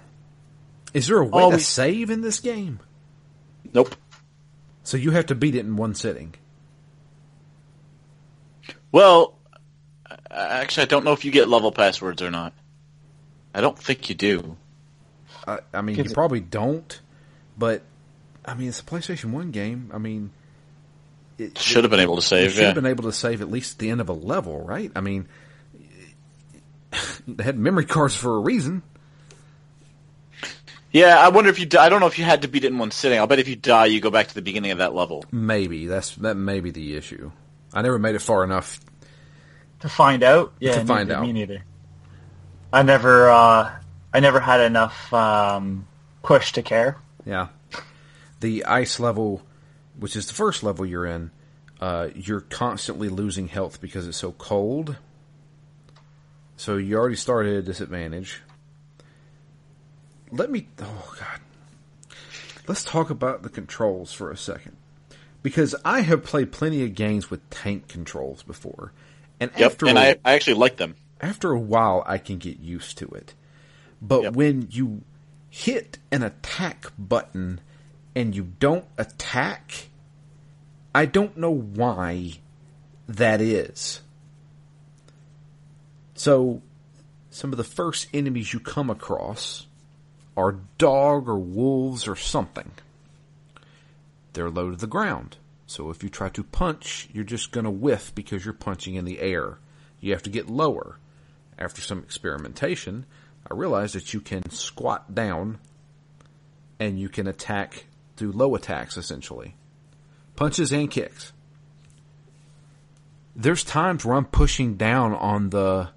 [0.93, 2.79] Is there a way Oh, to we- save in this game?
[3.73, 3.95] Nope.
[4.83, 6.35] So you have to beat it in one sitting.
[8.95, 9.33] Well,
[10.31, 12.53] actually, I don't know if you get level passwords or not.
[13.53, 14.55] I don't think you do.
[15.45, 17.01] I, I mean, you probably don't,
[17.57, 17.81] but
[18.45, 19.91] I mean, it's a PlayStation One game.
[19.93, 20.31] I mean,
[21.37, 22.51] it Should have been able to You save.
[22.53, 22.65] should Yeah.
[22.67, 24.89] have been able to save at least at the end of a level, right?
[24.95, 25.27] I mean,
[27.27, 28.81] they had memory cards for a reason.
[30.93, 31.65] Yeah, I wonder if you.
[31.65, 33.19] Die, I don't know if you had to beat it in one sitting.
[33.19, 35.25] I'll bet if you die, you go back to the beginning of that level.
[35.33, 37.31] Maybe that's that may be the issue.
[37.75, 38.79] I never made it far enough.
[39.81, 41.23] To find out, yeah, To find neither- out.
[41.23, 41.63] Me neither.
[42.73, 43.71] I never, uh,
[44.13, 45.87] I never had enough um,
[46.23, 46.97] push to care.
[47.25, 47.47] Yeah,
[48.39, 49.43] the ice level,
[49.99, 51.31] which is the first level you're in,
[51.79, 54.95] uh, you're constantly losing health because it's so cold.
[56.57, 58.41] So you already started at a disadvantage.
[60.31, 60.67] Let me.
[60.81, 61.39] Oh God.
[62.67, 64.74] Let's talk about the controls for a second.
[65.45, 68.91] Because I have played plenty of games with tank controls before.
[69.39, 70.95] And Yep, after and a- I, I actually like them.
[71.21, 73.35] after a while I can get used to it.
[74.01, 74.33] But Yep.
[74.33, 75.03] when you
[75.51, 77.61] hit an attack button
[78.15, 79.89] and you don't attack,
[80.95, 82.39] I don't know why
[83.07, 84.01] that is.
[86.15, 86.63] So,
[87.29, 89.67] some of the first enemies you come across
[90.35, 92.71] are dog or wolves or something.
[94.35, 95.37] They're low to the ground.
[95.65, 99.05] So if you try to punch, you're just going to whiff because you're punching in
[99.05, 99.57] the air.
[99.99, 100.99] You have to get lower.
[101.57, 103.05] After some experimentation,
[103.49, 105.59] I realized that you can squat down
[106.79, 107.85] and you can attack
[108.17, 109.55] through low attacks essentially.
[110.35, 111.31] Punches and kicks.
[113.35, 115.89] There's times where I'm pushing down on the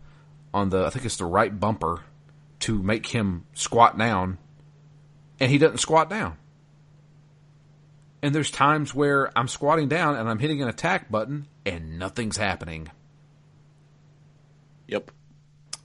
[0.54, 2.02] on the I think it's the right bumper
[2.60, 4.38] to make him squat down
[5.40, 6.37] and he doesn't squat down.
[8.22, 12.36] And there's times where I'm squatting down and I'm hitting an attack button and nothing's
[12.36, 12.90] happening.
[14.88, 15.10] Yep.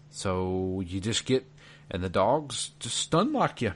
[0.10, 1.46] So you just get,
[1.91, 3.74] and the dogs just stun lock you.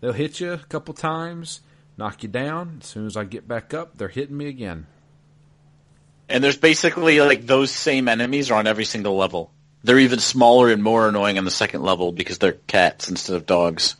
[0.00, 1.60] They'll hit you a couple times,
[1.96, 2.78] knock you down.
[2.80, 4.86] As soon as I get back up, they're hitting me again.
[6.28, 9.50] And there's basically like those same enemies are on every single level.
[9.82, 13.46] They're even smaller and more annoying on the second level because they're cats instead of
[13.46, 13.96] dogs.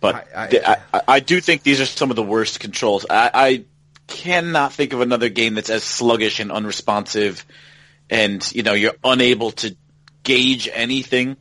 [0.00, 2.60] But I- I- th- I, I, I do think these are some of the worst
[2.60, 3.04] controls.
[3.08, 3.64] I, I
[4.06, 7.44] cannot think of another game that's as sluggish and unresponsive,
[8.08, 9.76] and you know you're unable to
[10.22, 11.36] gauge anything,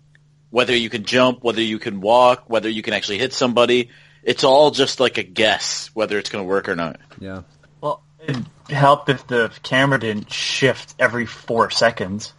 [0.50, 3.90] whether you can jump, whether you can walk, whether you can actually hit somebody.
[4.24, 7.00] It's all just like a guess whether it's going to work or not.
[7.20, 7.44] Yeah.
[7.80, 12.34] Well, it'd help if the camera didn't shift every four seconds.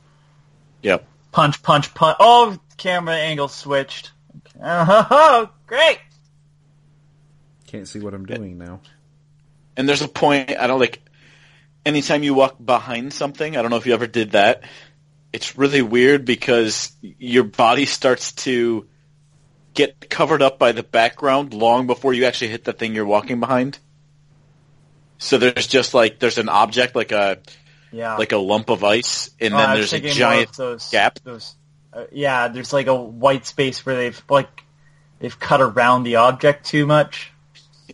[0.83, 1.07] Yep.
[1.33, 2.17] Punch, punch, punch.
[2.21, 4.11] Oh, camera angle switched.
[4.61, 5.99] Oh, great.
[7.69, 8.81] Can't see what I'm doing now.
[9.77, 11.01] And there's a point I don't like.
[11.87, 14.63] Anytime you walk behind something, I don't know if you ever did that.
[15.33, 18.89] It's really weird because your body starts to
[19.75, 23.39] get covered up by the background long before you actually hit the thing you're walking
[23.39, 23.79] behind.
[25.19, 27.39] So there's just like there's an object like a
[27.93, 28.17] Yeah.
[28.17, 31.19] like a lump of ice, and Oh, then there's a giant those, gap.
[31.23, 31.55] Those,
[31.93, 34.65] uh, yeah, there's like a white space where they've like
[35.19, 37.31] they've cut around the object too much.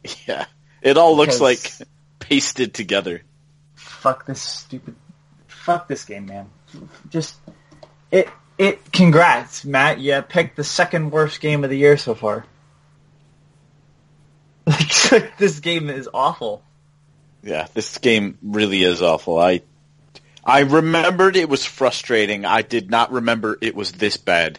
[0.26, 0.46] Yeah,
[0.82, 1.72] it all looks like
[2.18, 3.22] pasted together.
[3.74, 4.94] Fuck this stupid.
[5.46, 6.50] Fuck this game, man.
[7.08, 7.36] Just
[8.10, 8.28] it.
[8.58, 8.92] It.
[8.92, 10.00] Congrats, Matt.
[10.00, 12.44] You picked the second worst game of the year so far.
[15.12, 16.62] Like this game is awful.
[17.42, 19.38] Yeah, this game really is awful.
[19.38, 19.60] I
[20.44, 22.44] I remembered it was frustrating.
[22.44, 24.58] I did not remember it was this bad.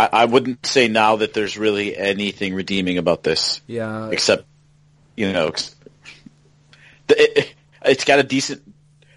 [0.00, 4.08] I, I wouldn't say now that there's really anything redeeming about this, Yeah.
[4.10, 4.44] except
[5.16, 5.52] you know,
[7.08, 8.62] it, it's got a decent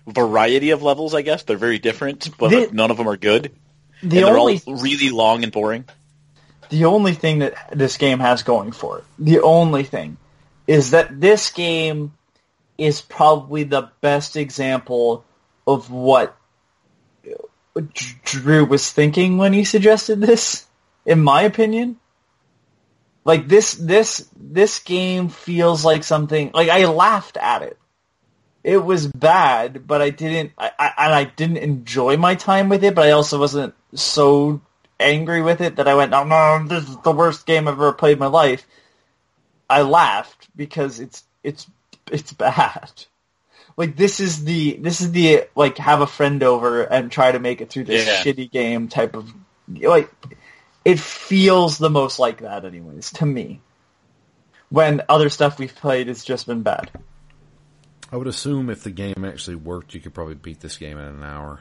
[0.08, 1.14] variety of levels.
[1.16, 3.52] I guess they're very different, but The- none of them are good.
[4.02, 5.86] The and they're only all really long and boring.
[6.70, 10.18] the only thing that this game has going for it, the only thing,
[10.68, 12.12] is that this game
[12.78, 15.24] is probably the best example
[15.66, 16.36] of what
[18.26, 20.66] Drew was thinking when he suggested this,
[21.06, 21.98] in my opinion.
[23.26, 27.78] Like this, this, this game feels like something, like I laughed at it.
[28.64, 32.84] It was bad, but I didn't, I, I, and I didn't enjoy my time with
[32.84, 34.62] it, but I also wasn't so
[35.00, 37.92] angry with it that I went, "Oh no, this is the worst game I've ever
[37.94, 38.66] played in my life.
[39.70, 41.66] I laughed because it's, it's,
[42.12, 43.06] it's bad.
[43.76, 47.40] Like this is the, this is the, like, have a friend over and try to
[47.40, 48.24] make it through this Yeah.
[48.24, 49.34] shitty game type of,
[49.68, 50.10] like,
[50.86, 53.62] it feels the most like that anyways, to me.
[54.70, 56.90] When other stuff we've played has just been bad.
[58.12, 61.06] I would assume if the game actually worked, you could probably beat this game in
[61.06, 61.60] an hour.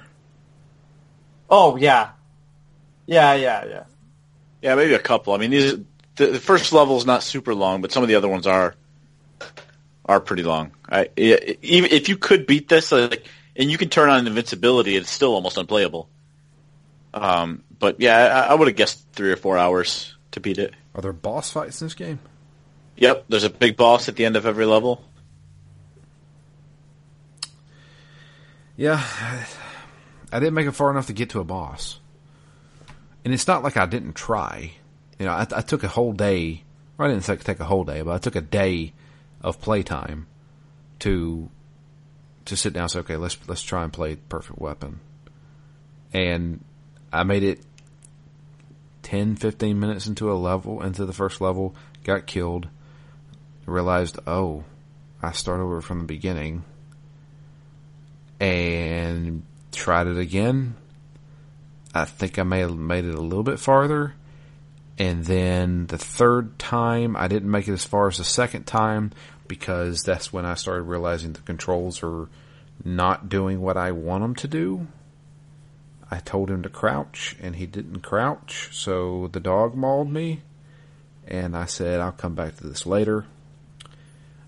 [1.49, 2.11] Oh, yeah.
[3.07, 3.85] Yeah, yeah, yeah.
[4.63, 5.33] Yeah, maybe a couple.
[5.35, 5.75] I mean, these
[6.17, 8.75] the, the first level is not super long, but some of the other ones are
[10.05, 10.73] are pretty long.
[10.89, 14.97] I yeah, even if you could beat this, like and you can turn on invincibility.
[14.97, 16.09] It's still almost unplayable.
[17.13, 20.73] Um, but yeah, I, I would have guessed three or four hours to beat it.
[20.95, 22.21] Are there boss fights in this game?
[22.97, 25.05] Yep, there's a big boss at the end of every level.
[28.77, 29.03] Yeah,
[30.33, 31.99] I didn't make it far enough to get to a boss,
[33.25, 34.75] and it's not like I didn't try.
[35.19, 36.63] You know, I, I took a whole day.
[36.99, 38.93] Or I didn't take, take a whole day, but I took a day
[39.41, 40.29] of playtime
[41.01, 41.49] to
[42.45, 45.01] to sit down and say, okay, let's let's try and play Perfect Weapon,
[46.13, 46.63] and
[47.13, 47.61] I made it
[49.13, 52.69] 10, 15 minutes into a level, into the first level, got killed,
[53.67, 54.65] realized, oh,
[55.23, 56.65] I start over from the beginning,
[58.41, 60.77] and tried it again.
[61.95, 64.15] I think I may have made it a little bit farther.
[64.99, 69.13] And then the third time, I didn't make it as far as the second time
[69.47, 72.31] because that's when I started realizing the controls are
[72.83, 74.87] not doing what I want them to do.
[76.13, 80.43] I told him to crouch and he didn't crouch, so the dog mauled me.
[81.27, 83.25] And I said, I'll come back to this later.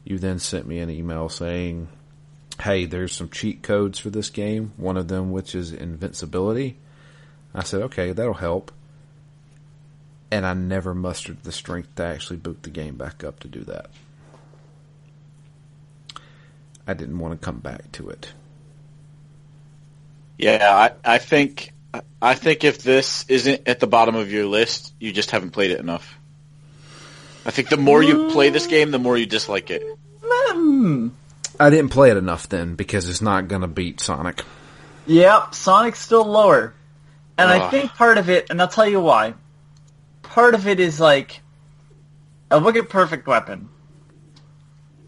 [0.05, 1.89] You then sent me an email saying,
[2.61, 6.77] hey, there's some cheat codes for this game, one of them which is invincibility.
[7.55, 8.71] I said, okay, that'll help.
[10.31, 13.61] And I never mustered the strength to actually boot the game back up to do
[13.61, 13.89] that.
[16.87, 18.35] I didn't want to come back to it.
[20.39, 20.69] Yeah,
[21.05, 21.73] I, I think
[22.21, 25.71] I think if this isn't at the bottom of your list, you just haven't played
[25.71, 26.19] it enough.
[27.47, 29.83] I think the more you play this game, the more you dislike it.
[30.23, 31.09] Hmm.
[31.61, 34.43] I didn't play it enough then because it's not going to beat Sonic.
[35.07, 36.75] Yep, Sonic's still lower.
[37.37, 39.35] And I think part of it, and I'll tell you why.
[40.23, 41.41] Part of it is like,
[42.51, 43.69] I look at Perfect Weapon.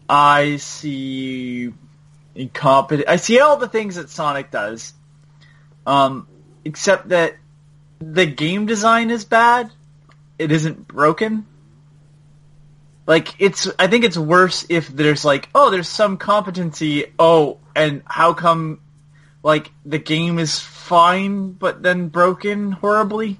[0.07, 1.73] I see
[2.35, 3.09] incompetent.
[3.09, 4.93] I see all the things that Sonic does,
[5.87, 6.27] um,
[6.63, 7.35] except that
[7.99, 9.71] the game design is bad.
[10.37, 11.47] It isn't broken.
[13.07, 17.05] Like it's, I think it's worse if there's like, oh, there's some competency.
[17.17, 18.81] Oh, and how come,
[19.41, 23.39] like the game is fine but then broken horribly?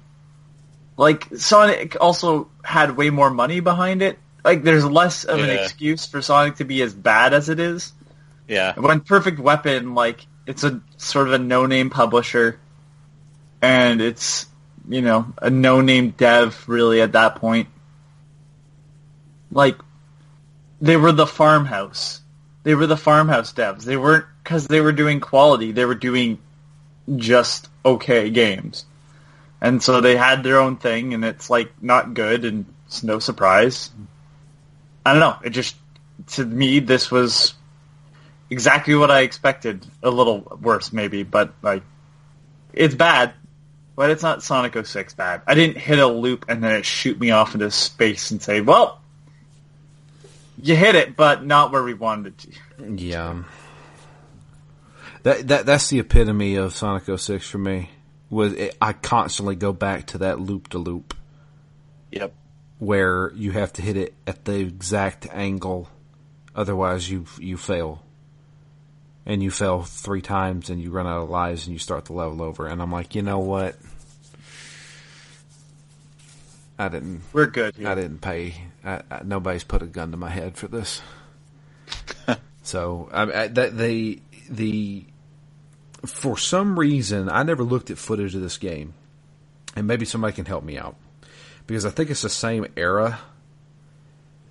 [0.96, 4.18] Like Sonic also had way more money behind it.
[4.42, 7.92] Like there's less of an excuse for Sonic to be as bad as it is.
[8.48, 12.58] Yeah, When Perfect Weapon, like, it's a sort of a no-name publisher,
[13.60, 14.46] and it's,
[14.88, 17.68] you know, a no-name dev, really, at that point.
[19.52, 19.76] Like,
[20.80, 22.22] they were the farmhouse.
[22.62, 23.82] They were the farmhouse devs.
[23.82, 26.38] They weren't, because they were doing quality, they were doing
[27.14, 28.86] just okay games.
[29.60, 33.18] And so they had their own thing, and it's, like, not good, and it's no
[33.18, 33.90] surprise.
[35.04, 35.76] I don't know, it just,
[36.28, 37.52] to me, this was
[38.50, 39.86] exactly what I expected.
[40.02, 41.82] A little worse, maybe, but like,
[42.72, 43.34] it's bad,
[43.96, 45.42] but it's not Sonic 06 bad.
[45.46, 48.60] I didn't hit a loop and then it shoot me off into space and say,
[48.60, 49.00] "Well,
[50.62, 53.42] you hit it, but not where we wanted it to." Yeah.
[55.24, 57.90] That that that's the epitome of Sonic 06 for me.
[58.30, 61.14] Was it, I constantly go back to that loop to loop
[62.12, 62.34] yep.
[62.78, 65.88] where you have to hit it at the exact angle,
[66.54, 68.02] otherwise you you fail.
[69.26, 72.14] And you fail three times, and you run out of lives, and you start the
[72.14, 72.66] level over.
[72.66, 73.76] And I'm like, you know what?
[76.78, 77.22] I didn't.
[77.32, 77.74] We're good.
[77.76, 77.88] Here.
[77.88, 78.54] I didn't pay.
[78.84, 81.02] I, I, nobody's put a gun to my head for this.
[82.62, 85.04] so I, I, they the
[86.06, 88.94] for some reason I never looked at footage of this game,
[89.74, 90.96] and maybe somebody can help me out
[91.66, 93.20] because I think it's the same era.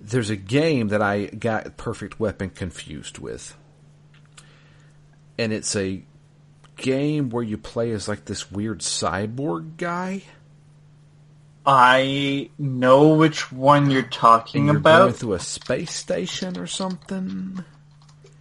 [0.00, 3.56] There's a game that I got Perfect Weapon confused with,
[5.38, 6.02] and it's a
[6.76, 10.22] game where you play as like this weird cyborg guy.
[11.64, 15.02] I know which one you're talking you're about.
[15.02, 17.62] going through a space station or something.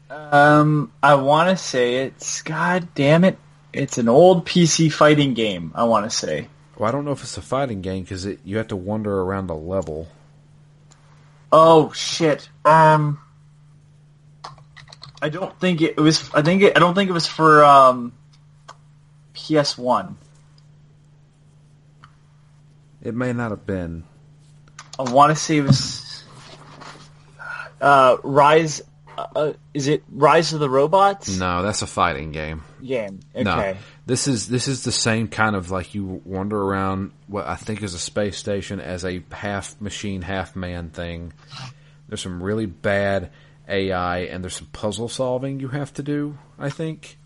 [0.09, 3.37] Um, I want to say it's God damn it,
[3.73, 5.71] it's an old PC fighting game.
[5.75, 6.47] I want to say.
[6.77, 9.49] Well, I don't know if it's a fighting game because you have to wander around
[9.49, 10.07] a level.
[11.51, 12.49] Oh shit.
[12.63, 13.19] Um,
[15.21, 16.31] I don't think it, was.
[16.33, 18.13] I think it, I don't think it was for um,
[19.33, 20.17] PS One.
[23.01, 24.03] It may not have been.
[24.99, 26.23] I want to say it was
[27.81, 28.81] uh, Rise.
[29.17, 31.39] Uh, is it Rise of the Robots?
[31.39, 32.63] No, that's a fighting game.
[32.83, 33.19] Game.
[33.33, 33.43] Okay.
[33.43, 37.55] No, this is this is the same kind of like you wander around what I
[37.55, 41.33] think is a space station as a half machine, half man thing.
[42.07, 43.31] There's some really bad
[43.67, 46.37] AI and there's some puzzle solving you have to do.
[46.57, 47.17] I think,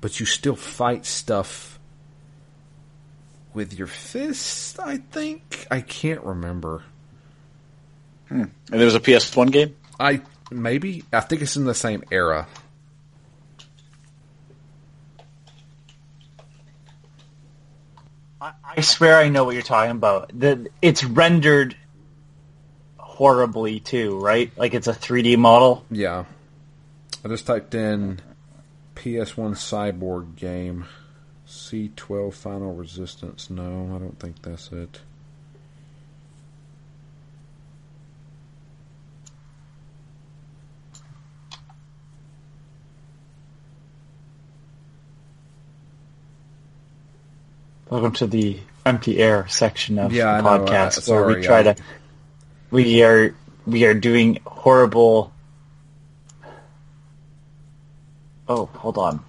[0.00, 1.78] but you still fight stuff
[3.54, 6.82] with your fist, I think I can't remember.
[8.28, 8.42] Hmm.
[8.42, 9.76] And there was a PS1 game.
[9.98, 12.46] I maybe I think it's in the same era.
[18.40, 20.30] I, I swear I know what you're talking about.
[20.38, 21.76] The it's rendered
[23.20, 24.50] horribly too, right?
[24.56, 25.84] Like it's a 3D model.
[25.90, 26.24] Yeah,
[27.22, 28.18] I just typed in
[28.96, 30.86] PS1 Cyborg game.
[31.46, 33.50] C12 Final Resistance.
[33.50, 35.00] No, I don't think that's it.
[47.88, 51.60] Welcome to the empty air section of Yeah, the I podcast Uh, where we try
[51.60, 51.76] I- to
[52.70, 53.34] we are
[53.66, 55.32] we are doing horrible.
[58.48, 59.24] Oh, hold on.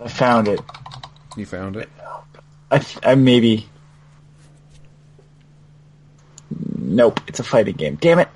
[0.00, 0.60] I found it.
[1.36, 1.88] You found it?
[2.70, 3.68] I, I maybe.
[6.76, 7.96] Nope, it's a fighting game.
[7.96, 8.28] Damn it!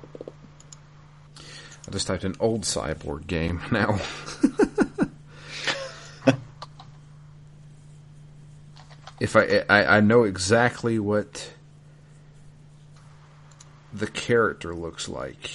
[1.37, 3.99] I just typed an old cyborg game now.
[9.19, 11.53] if I, I I know exactly what
[13.93, 15.49] the character looks like.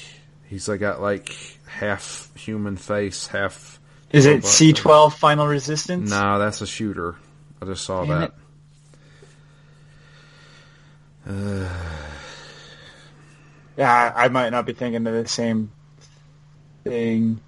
[0.49, 1.35] He's like got like
[1.67, 3.81] half human face, half.
[4.11, 6.11] Is it C twelve Final Resistance?
[6.11, 7.17] No, that's a shooter.
[7.61, 8.31] I just saw Damn
[11.27, 11.71] that.
[13.77, 15.73] Yeah, I might not be thinking of the same
[16.85, 17.41] thing.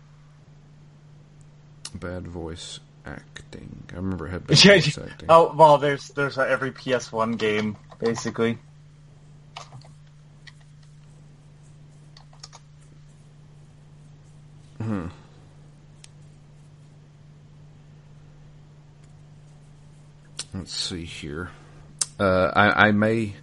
[1.94, 3.84] Bad voice acting.
[3.92, 5.26] I remember it had bad voice acting.
[5.28, 8.58] oh well, there's there's every PS1 game basically.
[20.54, 21.50] Let's see here.
[22.18, 23.34] Uh, I, I may.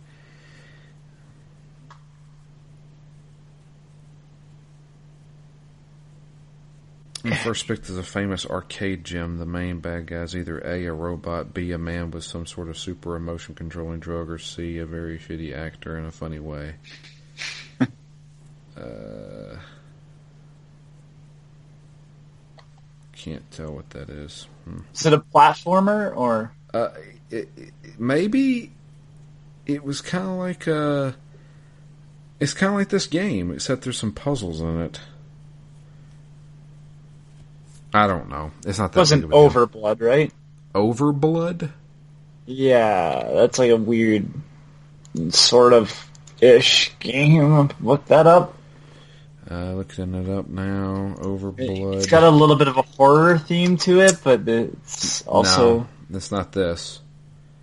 [7.44, 9.38] First picked is a famous arcade gym.
[9.38, 12.70] The main bad guy is either A, a robot, B, a man with some sort
[12.70, 16.76] of super emotion controlling drug, or C, a very shitty actor in a funny way.
[18.78, 19.58] uh,
[23.24, 24.48] can't tell what that is.
[24.66, 24.80] Hmm.
[24.94, 26.52] Is it a platformer or?
[26.74, 26.90] Uh,
[27.30, 28.72] it, it, maybe
[29.66, 31.12] it was kind of like uh
[32.40, 35.00] It's kind of like this game, except there's some puzzles in it.
[37.94, 38.52] I don't know.
[38.66, 39.50] It's not It that wasn't a deal.
[39.50, 40.32] Overblood, right?
[40.74, 41.72] Overblood.
[42.46, 44.28] Yeah, that's like a weird
[45.30, 46.10] sort of
[46.42, 47.70] ish game.
[47.80, 48.58] Look that up.
[49.50, 51.16] Uh, looking it up now.
[51.20, 51.98] Overblood.
[51.98, 55.88] It's got a little bit of a horror theme to it, but it's also no,
[56.18, 57.02] it's not this.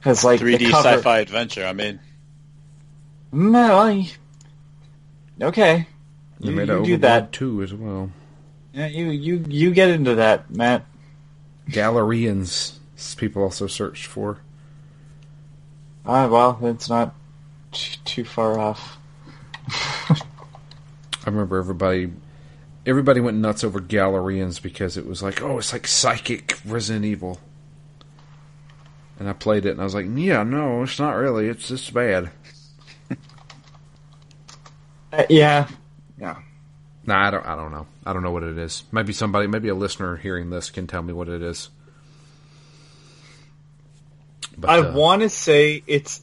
[0.05, 0.89] It's like 3D the cover.
[0.89, 1.65] sci-fi adventure.
[1.67, 2.01] I mean,
[3.33, 4.11] No, I-
[5.41, 5.87] okay,
[6.41, 7.33] They you, made you Overblood do that.
[7.33, 8.11] too as well.
[8.75, 10.85] Yeah, you you you get into that, Matt.
[11.71, 12.79] Galerians.
[13.17, 14.39] People also searched for.
[16.05, 17.15] Ah, well, it's not
[17.73, 18.99] t- too far off.
[21.31, 22.11] I remember everybody
[22.85, 27.39] everybody went nuts over Galerians because it was like, oh, it's like psychic Resident Evil.
[29.17, 31.47] And I played it and I was like, yeah, no, it's not really.
[31.47, 32.31] It's just bad.
[35.13, 35.67] Uh, yeah,
[36.21, 36.37] yeah.
[37.05, 37.45] Nah, I don't.
[37.45, 37.89] I don't know.
[38.07, 38.85] I don't know what it is.
[38.93, 41.69] Maybe somebody, maybe a listener hearing this can tell me what it is.
[44.57, 46.23] But, I uh, want to say it's.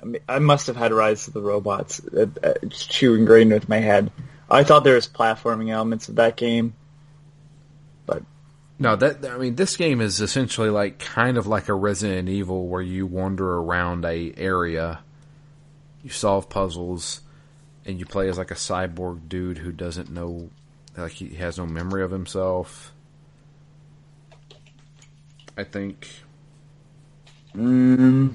[0.00, 2.00] I, mean, I must have had Rise of the Robots.
[2.06, 4.10] Uh, uh, It's too ingrained with my head.
[4.50, 6.74] I thought there was platforming elements of that game,
[8.06, 8.22] but
[8.78, 12.66] No, that I mean, this game is essentially like kind of like a Resident Evil,
[12.66, 15.00] where you wander around a area,
[16.02, 17.20] you solve puzzles,
[17.84, 20.48] and you play as like a cyborg dude who doesn't know,
[20.96, 22.94] like he has no memory of himself.
[25.58, 26.08] I think.
[27.54, 28.34] mm,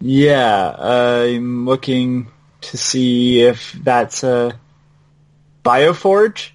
[0.00, 2.28] yeah, I'm looking
[2.62, 4.58] to see if that's a
[5.64, 6.50] Bioforge.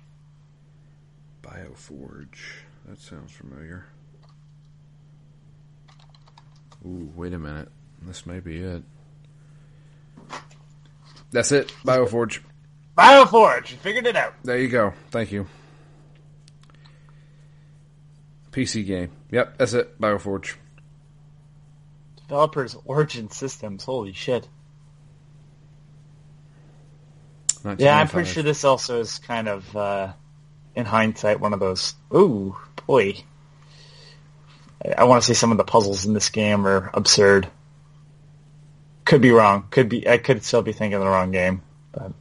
[1.42, 2.40] Bioforge.
[2.88, 3.86] That sounds familiar.
[6.86, 7.70] Ooh, wait a minute.
[8.02, 8.84] This may be it.
[11.32, 11.74] That's it.
[11.86, 12.40] Bioforge.
[12.98, 14.34] Bioforge, you figured it out.
[14.44, 14.94] There you go.
[15.10, 15.48] Thank you.
[18.52, 19.10] PC game.
[19.32, 20.00] Yep, that's it.
[20.00, 20.56] Bioforge.
[22.34, 23.84] Developers Origin Systems.
[23.84, 24.50] Holy shit.
[27.78, 30.14] Yeah, I'm pretty sure this also is kind of, uh,
[30.76, 31.94] in hindsight, one of those.
[32.12, 32.58] Ooh,
[32.88, 33.18] boy.
[34.84, 37.50] I, I want to say some of the puzzles in this game are absurd.
[39.06, 39.68] Could be wrong.
[39.70, 40.10] Could be.
[40.10, 41.62] I could still be thinking the wrong game.
[41.92, 42.14] But,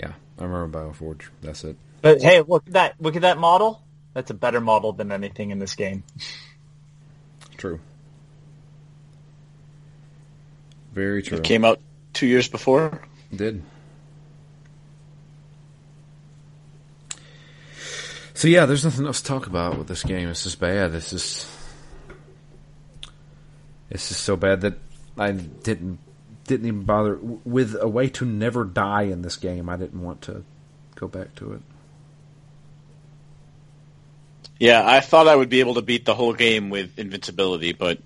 [0.00, 1.28] Yeah, I remember Bioforge.
[1.42, 1.76] That's it.
[2.02, 3.00] but hey, look at that!
[3.00, 3.80] Look at that model.
[4.14, 6.02] That's a better model than anything in this game.
[7.56, 7.78] True.
[10.98, 11.38] Very true.
[11.38, 11.80] It came out
[12.12, 13.00] two years before.
[13.32, 13.62] Did.
[18.34, 20.28] So yeah, there's nothing else to talk about with this game.
[20.28, 20.96] It's just bad.
[20.96, 21.46] It's just,
[23.90, 24.74] it's just so bad that
[25.16, 26.00] I didn't
[26.48, 29.68] didn't even bother with a way to never die in this game.
[29.68, 30.42] I didn't want to
[30.96, 31.60] go back to it.
[34.58, 38.00] Yeah, I thought I would be able to beat the whole game with invincibility, but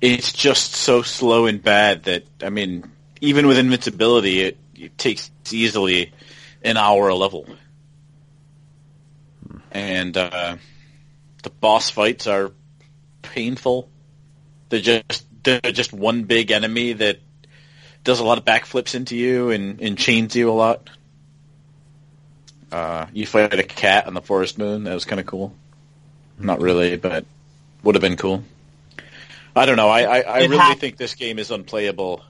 [0.00, 2.90] it's just so slow and bad that I mean,
[3.20, 6.12] even with invincibility, it, it takes easily
[6.62, 7.46] an hour a level,
[9.70, 10.56] and uh,
[11.42, 12.52] the boss fights are
[13.22, 13.88] painful.
[14.68, 17.18] They're just they're just one big enemy that
[18.04, 20.88] does a lot of backflips into you and, and chains you a lot.
[22.70, 24.84] Uh, you fight a cat on the forest moon.
[24.84, 25.54] That was kind of cool.
[26.38, 27.24] Not really, but
[27.82, 28.44] would have been cool.
[29.58, 29.88] I don't know.
[29.88, 32.22] I, I, I really hap- think this game is unplayable.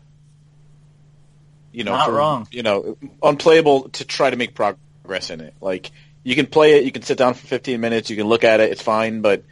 [1.73, 2.49] You know, Not for- wrong.
[2.51, 5.55] You know, unplayable to try to make progress in it.
[5.61, 5.91] Like
[6.25, 8.61] you can play it, you can sit down for 15 minutes, you can look at
[8.61, 9.21] it, it's fine.
[9.21, 9.45] But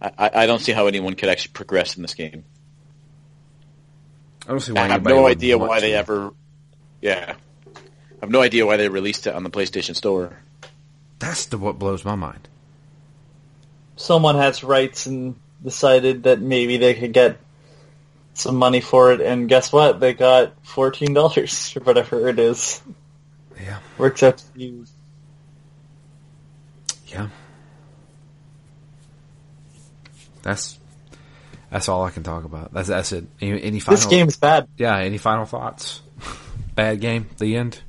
[0.00, 2.44] I, I I don't see how anyone could actually progress in this game.
[4.46, 4.82] I don't see why.
[4.82, 5.86] I have no idea want why to.
[5.86, 6.32] they ever.
[7.02, 7.34] Yeah,
[7.76, 7.80] I
[8.22, 10.38] have no idea why they released it on the PlayStation Store.
[11.18, 12.48] That's the what blows my mind.
[13.96, 17.38] Someone has rights and decided that maybe they could get
[18.34, 20.00] some money for it, and guess what?
[20.00, 22.82] They got fourteen dollars or whatever it is.
[23.60, 24.86] Yeah, Works out to you.
[27.08, 27.28] yeah.
[30.42, 30.78] That's
[31.70, 32.72] that's all I can talk about.
[32.72, 33.24] That's that's it.
[33.40, 33.96] Any, any final?
[34.00, 34.68] This game's bad.
[34.78, 34.96] Yeah.
[34.96, 36.00] Any final thoughts?
[36.74, 37.28] Bad game.
[37.38, 37.80] The end.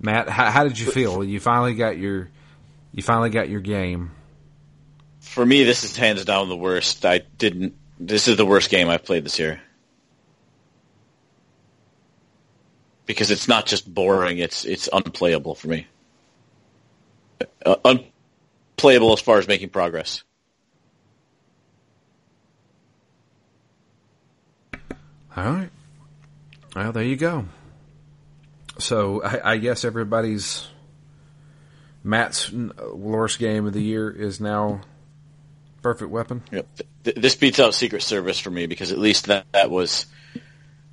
[0.00, 1.22] Matt, how, how did you feel?
[1.24, 2.30] You finally got your,
[2.92, 4.12] you finally got your game.
[5.30, 7.06] For me, this is hands down the worst.
[7.06, 7.76] I didn't.
[8.00, 9.60] This is the worst game I've played this year
[13.06, 15.86] because it's not just boring; it's it's unplayable for me.
[17.64, 20.24] Uh, unplayable as far as making progress.
[24.74, 24.80] All
[25.36, 25.70] right.
[26.74, 27.44] Well, there you go.
[28.80, 30.66] So I, I guess everybody's
[32.02, 34.80] Matt's worst game of the year is now
[35.82, 36.42] Perfect Weapon.
[36.52, 36.66] Yep.
[37.04, 40.06] Th- this beats out Secret Service for me because at least that that was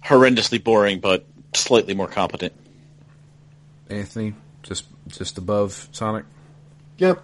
[0.03, 2.53] horrendously boring, but slightly more competent.
[3.89, 4.33] Anthony,
[4.63, 6.25] just just above Sonic.
[6.97, 7.23] Yep.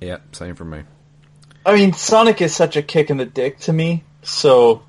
[0.00, 0.82] Yeah, same for me.
[1.64, 4.82] I mean, Sonic is such a kick in the dick to me, so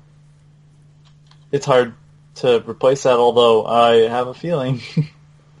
[1.52, 1.94] it's hard
[2.36, 3.16] to replace that.
[3.18, 4.80] Although I have a feeling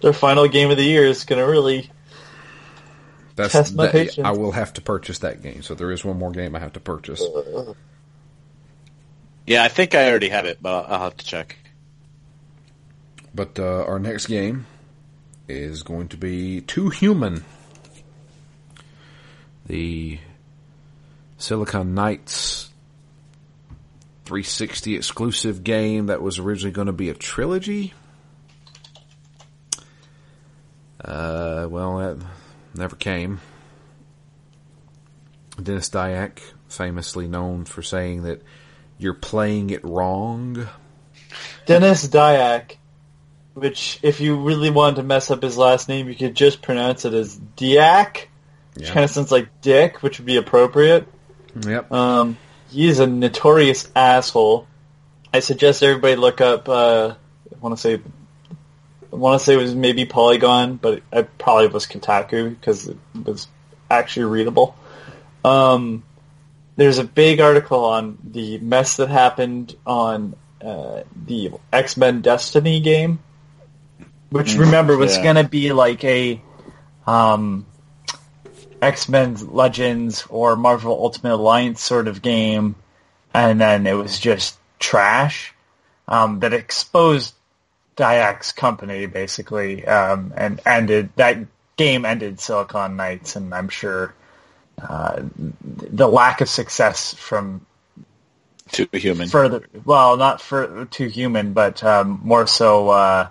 [0.00, 1.90] their final game of the year is going to really.
[3.38, 4.26] That's Test my that- patience.
[4.26, 5.62] I will have to purchase that game.
[5.62, 7.22] So there is one more game I have to purchase.
[9.46, 11.56] Yeah, I think I already have it, but I'll, I'll have to check.
[13.32, 14.66] But uh, our next game
[15.46, 17.44] is going to be Too Human.
[19.66, 20.18] The
[21.36, 22.70] Silicon Knights
[24.24, 27.94] 360 exclusive game that was originally going to be a trilogy.
[31.00, 32.16] Uh, well, that
[32.74, 33.40] never came.
[35.60, 36.38] Denis Dyack,
[36.68, 38.42] famously known for saying that
[38.98, 40.68] you're playing it wrong.
[41.66, 42.76] Denis Dyack,
[43.54, 47.04] which if you really wanted to mess up his last name, you could just pronounce
[47.04, 48.26] it as Diak,
[48.74, 48.94] which Yeah.
[48.94, 51.08] kind of sounds like Dick, which would be appropriate.
[51.60, 51.90] Yep.
[51.92, 52.36] Um,
[52.70, 54.66] he is a notorious asshole.
[55.34, 56.68] I suggest everybody look up.
[56.68, 57.14] Uh,
[57.52, 58.00] I want to say,
[59.10, 63.48] want to say it was maybe Polygon, but it probably was Kotaku because it was
[63.90, 64.76] actually readable.
[65.44, 66.04] Um,
[66.76, 72.80] there's a big article on the mess that happened on uh, the X Men Destiny
[72.80, 73.20] game,
[74.30, 75.22] which remember was yeah.
[75.22, 76.40] going to be like a
[77.06, 77.66] um,
[78.80, 82.76] X Men Legends or Marvel Ultimate Alliance sort of game,
[83.32, 85.54] and then it was just trash
[86.06, 87.34] um, that exposed
[87.98, 91.38] Dyack's company basically, um, and ended that
[91.76, 94.14] game ended Silicon Knights, and I'm sure
[94.80, 95.22] uh,
[95.62, 97.66] the lack of success from
[98.70, 99.28] Too human.
[99.28, 99.66] further.
[99.84, 103.28] Well, not for too human, but um, more so uh,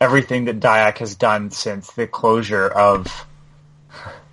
[0.00, 3.26] everything that Dyack has done since the closure of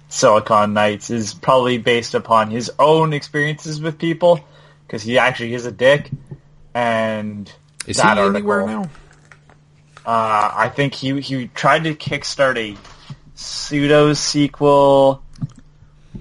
[0.09, 4.41] Silicon Knights is probably based upon his own experiences with people,
[4.85, 6.09] because he actually is a dick.
[6.73, 7.49] And
[7.87, 8.89] Is he that anywhere article- now?
[10.05, 12.77] Uh, I think he he tried to kickstart a
[13.35, 15.21] pseudo sequel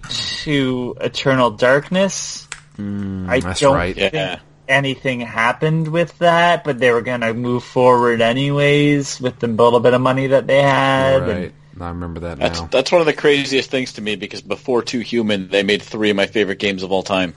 [0.09, 2.47] to Eternal Darkness.
[2.79, 3.95] I Mm, that's don't right.
[3.95, 4.39] think Yeah.
[4.69, 9.93] anything happened with that, but they were gonna move forward anyways with the little bit
[9.95, 11.23] of money that they had.
[11.23, 11.53] and- Right.
[11.81, 12.69] I remember that That's now.
[12.71, 16.11] that's one of the craziest things to me because before Too Human, they made three
[16.11, 17.33] of my favorite games of all time.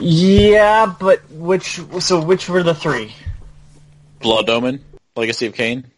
[0.00, 3.14] yeah, but which so which were the three?
[4.20, 4.80] Blood Omen,
[5.16, 5.90] Legacy of Kain,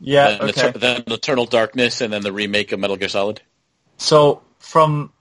[0.00, 0.60] Yeah, then, okay.
[0.62, 3.40] Eter- then Eternal Darkness, and then the remake of Metal Gear Solid.
[3.96, 5.12] So from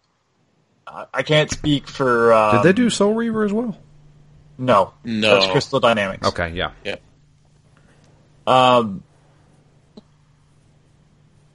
[0.88, 2.34] I I can't speak for.
[2.34, 3.78] Um, Did they do Soul Reaver as well?
[4.58, 5.36] No, No.
[5.36, 6.28] That's Crystal Dynamics.
[6.28, 6.72] Okay, yeah.
[6.84, 6.98] Yeah.
[8.46, 9.04] Um,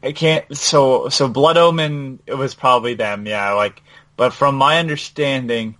[0.03, 0.57] I can't.
[0.57, 2.21] So so Blood Omen.
[2.27, 3.27] It was probably them.
[3.27, 3.53] Yeah.
[3.53, 3.83] Like,
[4.17, 5.77] but from my understanding,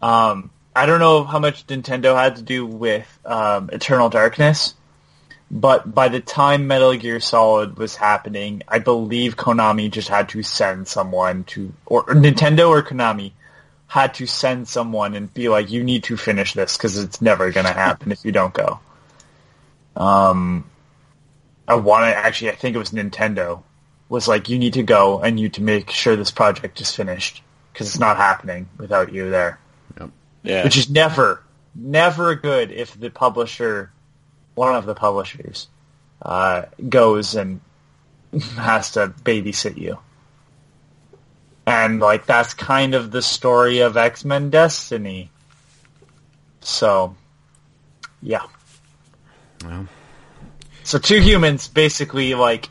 [0.00, 4.74] um, I don't know how much Nintendo had to do with um, Eternal Darkness.
[5.50, 10.42] But by the time Metal Gear Solid was happening, I believe Konami just had to
[10.42, 13.32] send someone to, or, or Nintendo or Konami
[13.86, 17.52] had to send someone and be like, you need to finish this because it's never
[17.52, 18.80] going to happen if you don't go.
[19.94, 20.64] Um,
[21.68, 22.50] I want to actually.
[22.50, 23.62] I think it was Nintendo
[24.08, 27.42] was like, you need to go and you to make sure this project is finished
[27.72, 29.58] because it's not happening without you there.
[30.42, 30.64] Yeah.
[30.64, 31.42] Which is never,
[31.74, 33.92] never good if the publisher,
[34.54, 35.68] one of the publishers,
[36.20, 37.60] uh, goes and
[38.56, 39.98] has to babysit you.
[41.66, 45.30] And like that's kind of the story of X Men Destiny.
[46.60, 47.14] So,
[48.20, 48.42] yeah.
[49.64, 49.86] Well,
[50.82, 52.68] So Too Human's basically like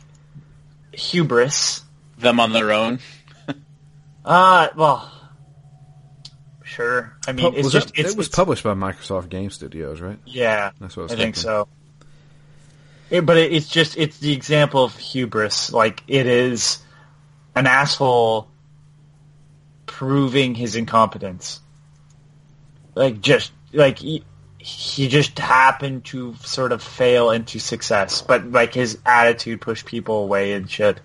[0.92, 1.82] hubris.
[2.18, 2.98] them on their own.
[4.24, 5.10] Uh well
[6.72, 7.16] sure.
[7.26, 10.00] I mean Pub- it's just that- it's, it was it's- published by Microsoft Game Studios,
[10.00, 10.18] right?
[10.24, 10.70] Yeah.
[10.80, 11.68] That's what I was I think so.
[13.10, 15.72] It- but it, it's just it's the example of hubris.
[15.72, 16.78] Like it is
[17.54, 18.48] an asshole
[19.86, 21.60] proving his incompetence.
[22.94, 24.24] Like just like he,
[24.58, 30.22] he just happened to sort of fail into success, but like his attitude pushed people
[30.22, 31.00] away and shit.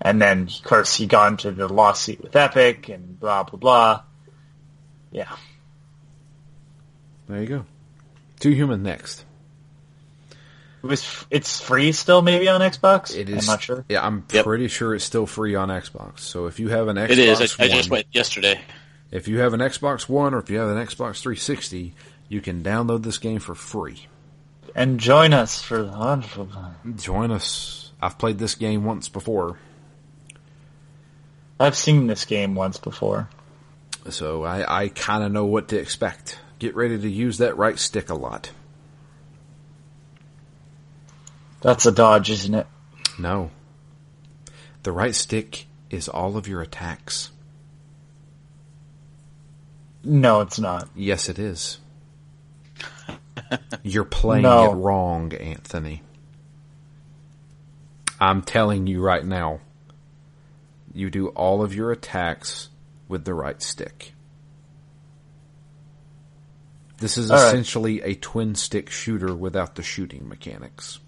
[0.00, 4.02] And then of course he got into the lawsuit with Epic and blah blah blah.
[5.12, 5.34] Yeah.
[7.28, 7.64] There you go.
[8.38, 9.24] Too Human next.
[10.82, 13.14] It was it's free still maybe on Xbox.
[13.14, 13.46] It is.
[13.48, 13.84] I'm not sure.
[13.88, 14.44] Yeah, I'm Yep.
[14.44, 16.20] pretty sure it's still free on Xbox.
[16.20, 17.40] So if you have an Xbox It is.
[17.60, 18.60] I, I just went yesterday.
[19.10, 21.92] if you have an Xbox One or if you have an Xbox 360,
[22.28, 24.06] you can download this game for free.
[24.74, 26.46] And join us for the wonderful.
[26.46, 26.96] time.
[26.96, 27.92] Join us.
[28.00, 29.58] I've played this game once before,
[31.58, 33.28] I've seen this game once before.
[34.08, 36.38] So I, I kind of know what to expect.
[36.58, 38.50] Get ready to use that right stick a lot.
[41.60, 42.66] That's a dodge, isn't it?
[43.18, 43.50] No.
[44.82, 47.30] The right stick is all of your attacks.
[50.02, 50.88] No, it's not.
[50.94, 51.78] Yes, it is.
[53.82, 54.72] You're playing No.
[54.72, 56.02] it wrong, Anthony.
[58.18, 59.60] I'm telling you right now.
[60.94, 62.69] You do all of your attacks
[63.10, 64.12] with the right stick.
[66.98, 67.48] This is All right.
[67.48, 71.00] essentially a twin stick shooter without the shooting mechanics.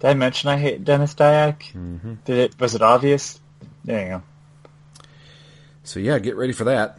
[0.00, 1.60] Did I mention I hate Denis Dyack?
[1.72, 2.14] Mm-hmm.
[2.24, 2.60] Did it?
[2.60, 3.38] Was it obvious?
[3.84, 4.22] There you go.
[5.84, 6.98] So yeah, get ready for that.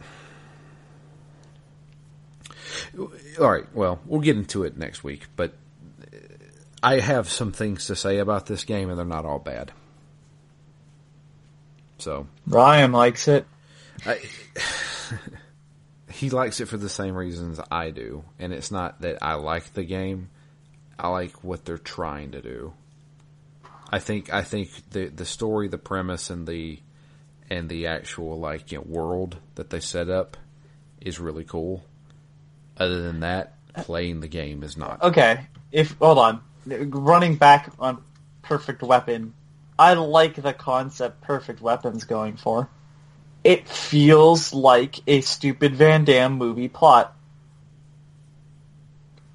[2.98, 5.54] All right, well, we'll get into it next week, but
[6.82, 9.72] I have some things to say about this game and they're not all bad.
[11.98, 13.46] So, Ryan likes it.
[14.04, 14.20] I,
[16.10, 19.72] he likes it for the same reasons I do, and it's not that I like
[19.72, 20.30] the game.
[20.98, 22.72] I like what they're trying to do.
[23.90, 26.80] I think I think the the story, the premise, and the
[27.50, 30.36] and the actual like you know, world that they set up
[31.00, 31.84] is really cool.
[32.76, 35.02] Other than that, playing the game is not.
[35.02, 35.46] Okay.
[35.70, 38.02] If hold on, running back on
[38.42, 39.34] Perfect Weapon,
[39.78, 42.68] I like the concept Perfect Weapon's going for.
[43.42, 47.14] It feels like a stupid Van Damme movie plot.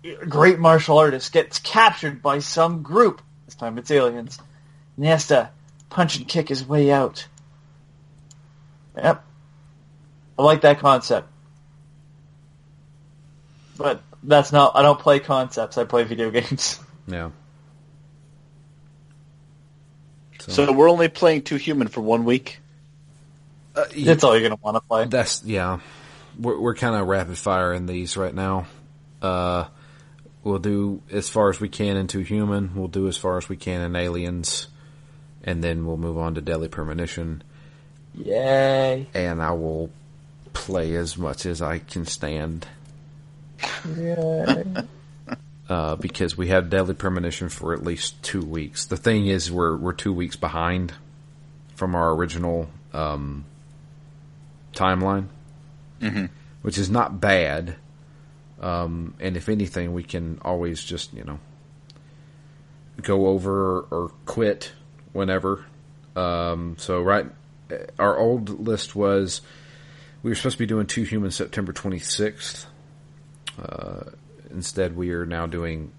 [0.04, 3.22] A great martial artist gets captured by some group.
[3.46, 4.40] This time it's aliens.
[4.96, 5.52] And he has to
[5.90, 7.28] punch and kick his way out.
[8.96, 9.24] Yep.
[10.38, 11.28] I like that concept.
[13.78, 14.76] But that's not.
[14.76, 15.78] I don't play concepts.
[15.78, 16.80] I play video games.
[17.08, 17.30] Yeah.
[20.50, 22.60] So we're only playing Too Human for one week.
[23.76, 25.06] Uh, That's all you're gonna want to play.
[25.06, 25.80] That's yeah.
[26.40, 28.68] We're we're kind of rapid fire in these right now.
[29.22, 29.66] Uh,
[30.44, 32.76] we'll do as far as we can into human.
[32.76, 34.68] We'll do as far as we can in aliens,
[35.44, 37.44] and then we'll move on to deadly premonition.
[38.16, 39.08] Yay!
[39.14, 39.92] And I will
[40.54, 42.68] play as much as I can stand.
[43.98, 44.64] Yay!
[45.70, 48.86] Uh, because we had deadly premonition for at least two weeks.
[48.86, 50.94] The thing is, we're we're two weeks behind
[51.76, 53.46] from our original um,
[54.74, 55.28] timeline,
[56.02, 56.26] Mm-hmm.
[56.64, 57.76] which is not bad.
[58.60, 61.40] Um, and if anything, we can always just you know
[63.04, 64.72] go over or quit
[65.14, 65.66] whenever.
[66.16, 67.28] Um, so right,
[68.00, 69.42] our old list was
[70.24, 72.66] we were supposed to be doing Too Human's September twenty sixth.
[73.62, 74.10] Uh,
[74.52, 75.92] instead, we are now doing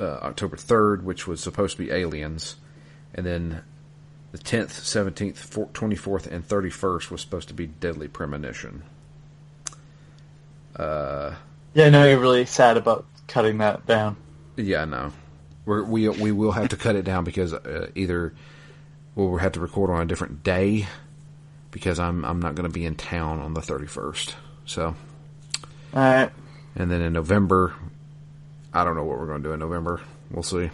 [0.00, 2.56] uh, October third, which was supposed to be aliens,
[3.14, 3.62] and then
[4.32, 8.82] the tenth, seventeenth, twenty fourth, and thirty first was supposed to be deadly premonition.
[10.76, 11.34] Uh,
[11.74, 14.16] Yeah, I know you're really sad about cutting that down.
[14.56, 15.12] yeah, no,
[15.64, 18.32] We're, we we will have to cut it down because uh, either
[19.14, 20.86] we'll have to record on a different day
[21.70, 24.34] because I'm I'm not going to be in town on the 31st.
[24.64, 24.94] So,
[25.94, 26.30] All right.
[26.74, 27.74] And then in November,
[28.72, 30.00] I don't know what we're going to do in November.
[30.30, 30.70] We'll see.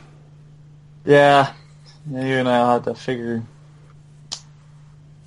[1.05, 1.53] Yeah,
[2.11, 3.43] you and I'll have to figure.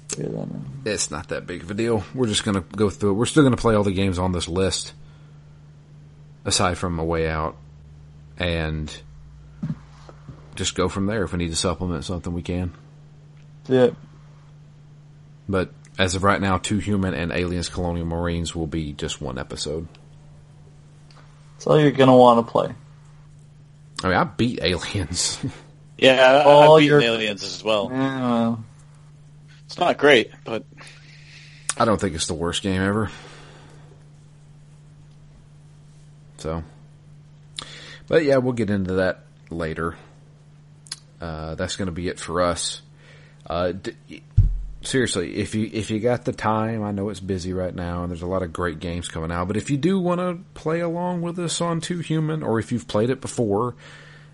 [0.09, 0.49] figure that out.
[0.85, 2.03] It's not that big of a deal.
[2.13, 3.13] We're just going to go through it.
[3.13, 4.93] We're still going to play all the games on this list,
[6.45, 7.57] aside from a way out,
[8.37, 8.95] and
[10.55, 11.23] just go from there.
[11.23, 12.71] If we need to supplement something, we can.
[13.67, 13.91] Yeah.
[15.49, 19.37] But as of right now, Too Human and Aliens Colonial Marines will be just one
[19.37, 19.87] episode.
[21.61, 22.73] That's all you're gonna want to play.
[24.03, 25.37] I mean, I beat Aliens.
[25.95, 27.87] Yeah, I, All I've beaten your- Aliens as well.
[27.91, 28.63] Yeah, well,
[29.67, 30.65] It's not great, but
[31.77, 33.11] I don't think it's the worst game ever.
[36.39, 36.63] So,
[38.07, 39.95] but yeah, we'll get into that later.
[41.21, 42.81] Uh, that's going to be it for us.
[43.45, 44.23] Uh, d-
[44.83, 48.11] seriously, if you if you got the time, I know it's busy right now, and
[48.11, 49.47] there's a lot of great games coming out.
[49.47, 52.71] But if you do want to play along with us on Too Human, or if
[52.71, 53.75] you've played it before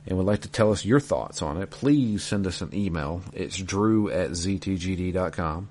[0.06, 3.22] and would like to tell us your thoughts on it, please send us an email.
[3.34, 5.70] It's drew at ztgd.com.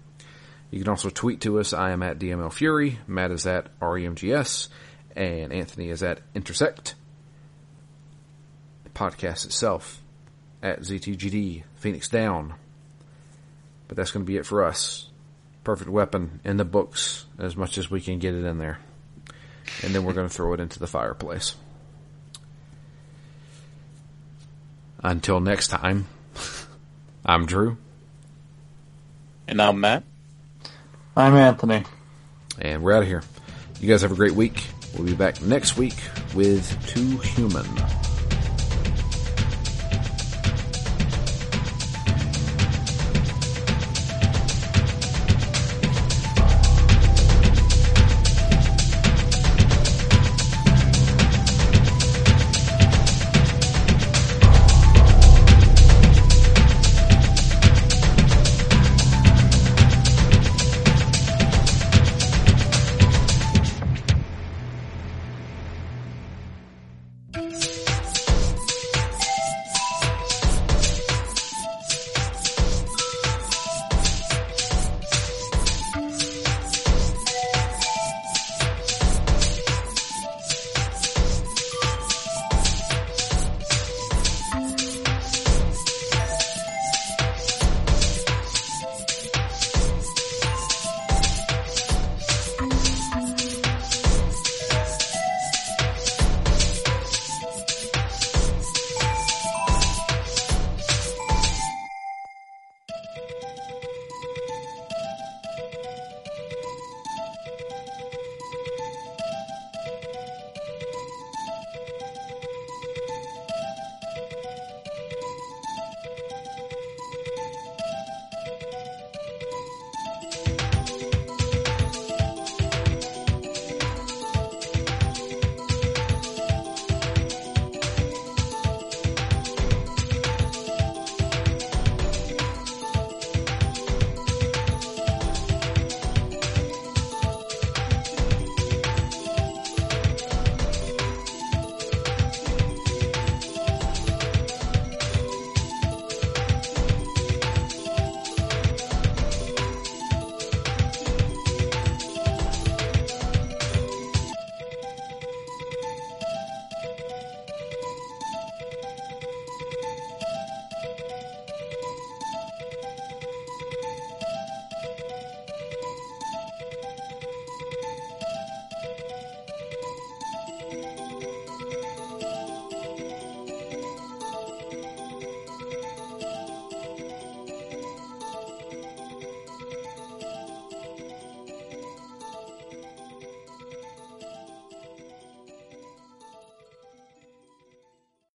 [0.70, 1.72] You can also tweet to us.
[1.72, 2.98] I am at DML Fury.
[3.06, 4.68] Matt is at REMGS.
[5.14, 6.94] And Anthony is at Intersect.
[8.84, 10.02] The podcast itself
[10.62, 12.54] at ZTGD, Phoenix Down.
[13.88, 15.08] But that's going to be it for us.
[15.64, 18.78] Perfect weapon in the books as much as we can get it in there.
[19.82, 21.56] And then we're going to throw it into the fireplace.
[25.02, 26.06] Until next time,
[27.24, 27.76] I'm Drew.
[29.46, 30.04] and now Matt.
[31.16, 31.84] I'm Anthony.
[32.58, 33.22] And we're out of here.
[33.80, 34.64] You guys have a great week.
[34.94, 35.96] We'll be back next week
[36.34, 37.66] with Too Human.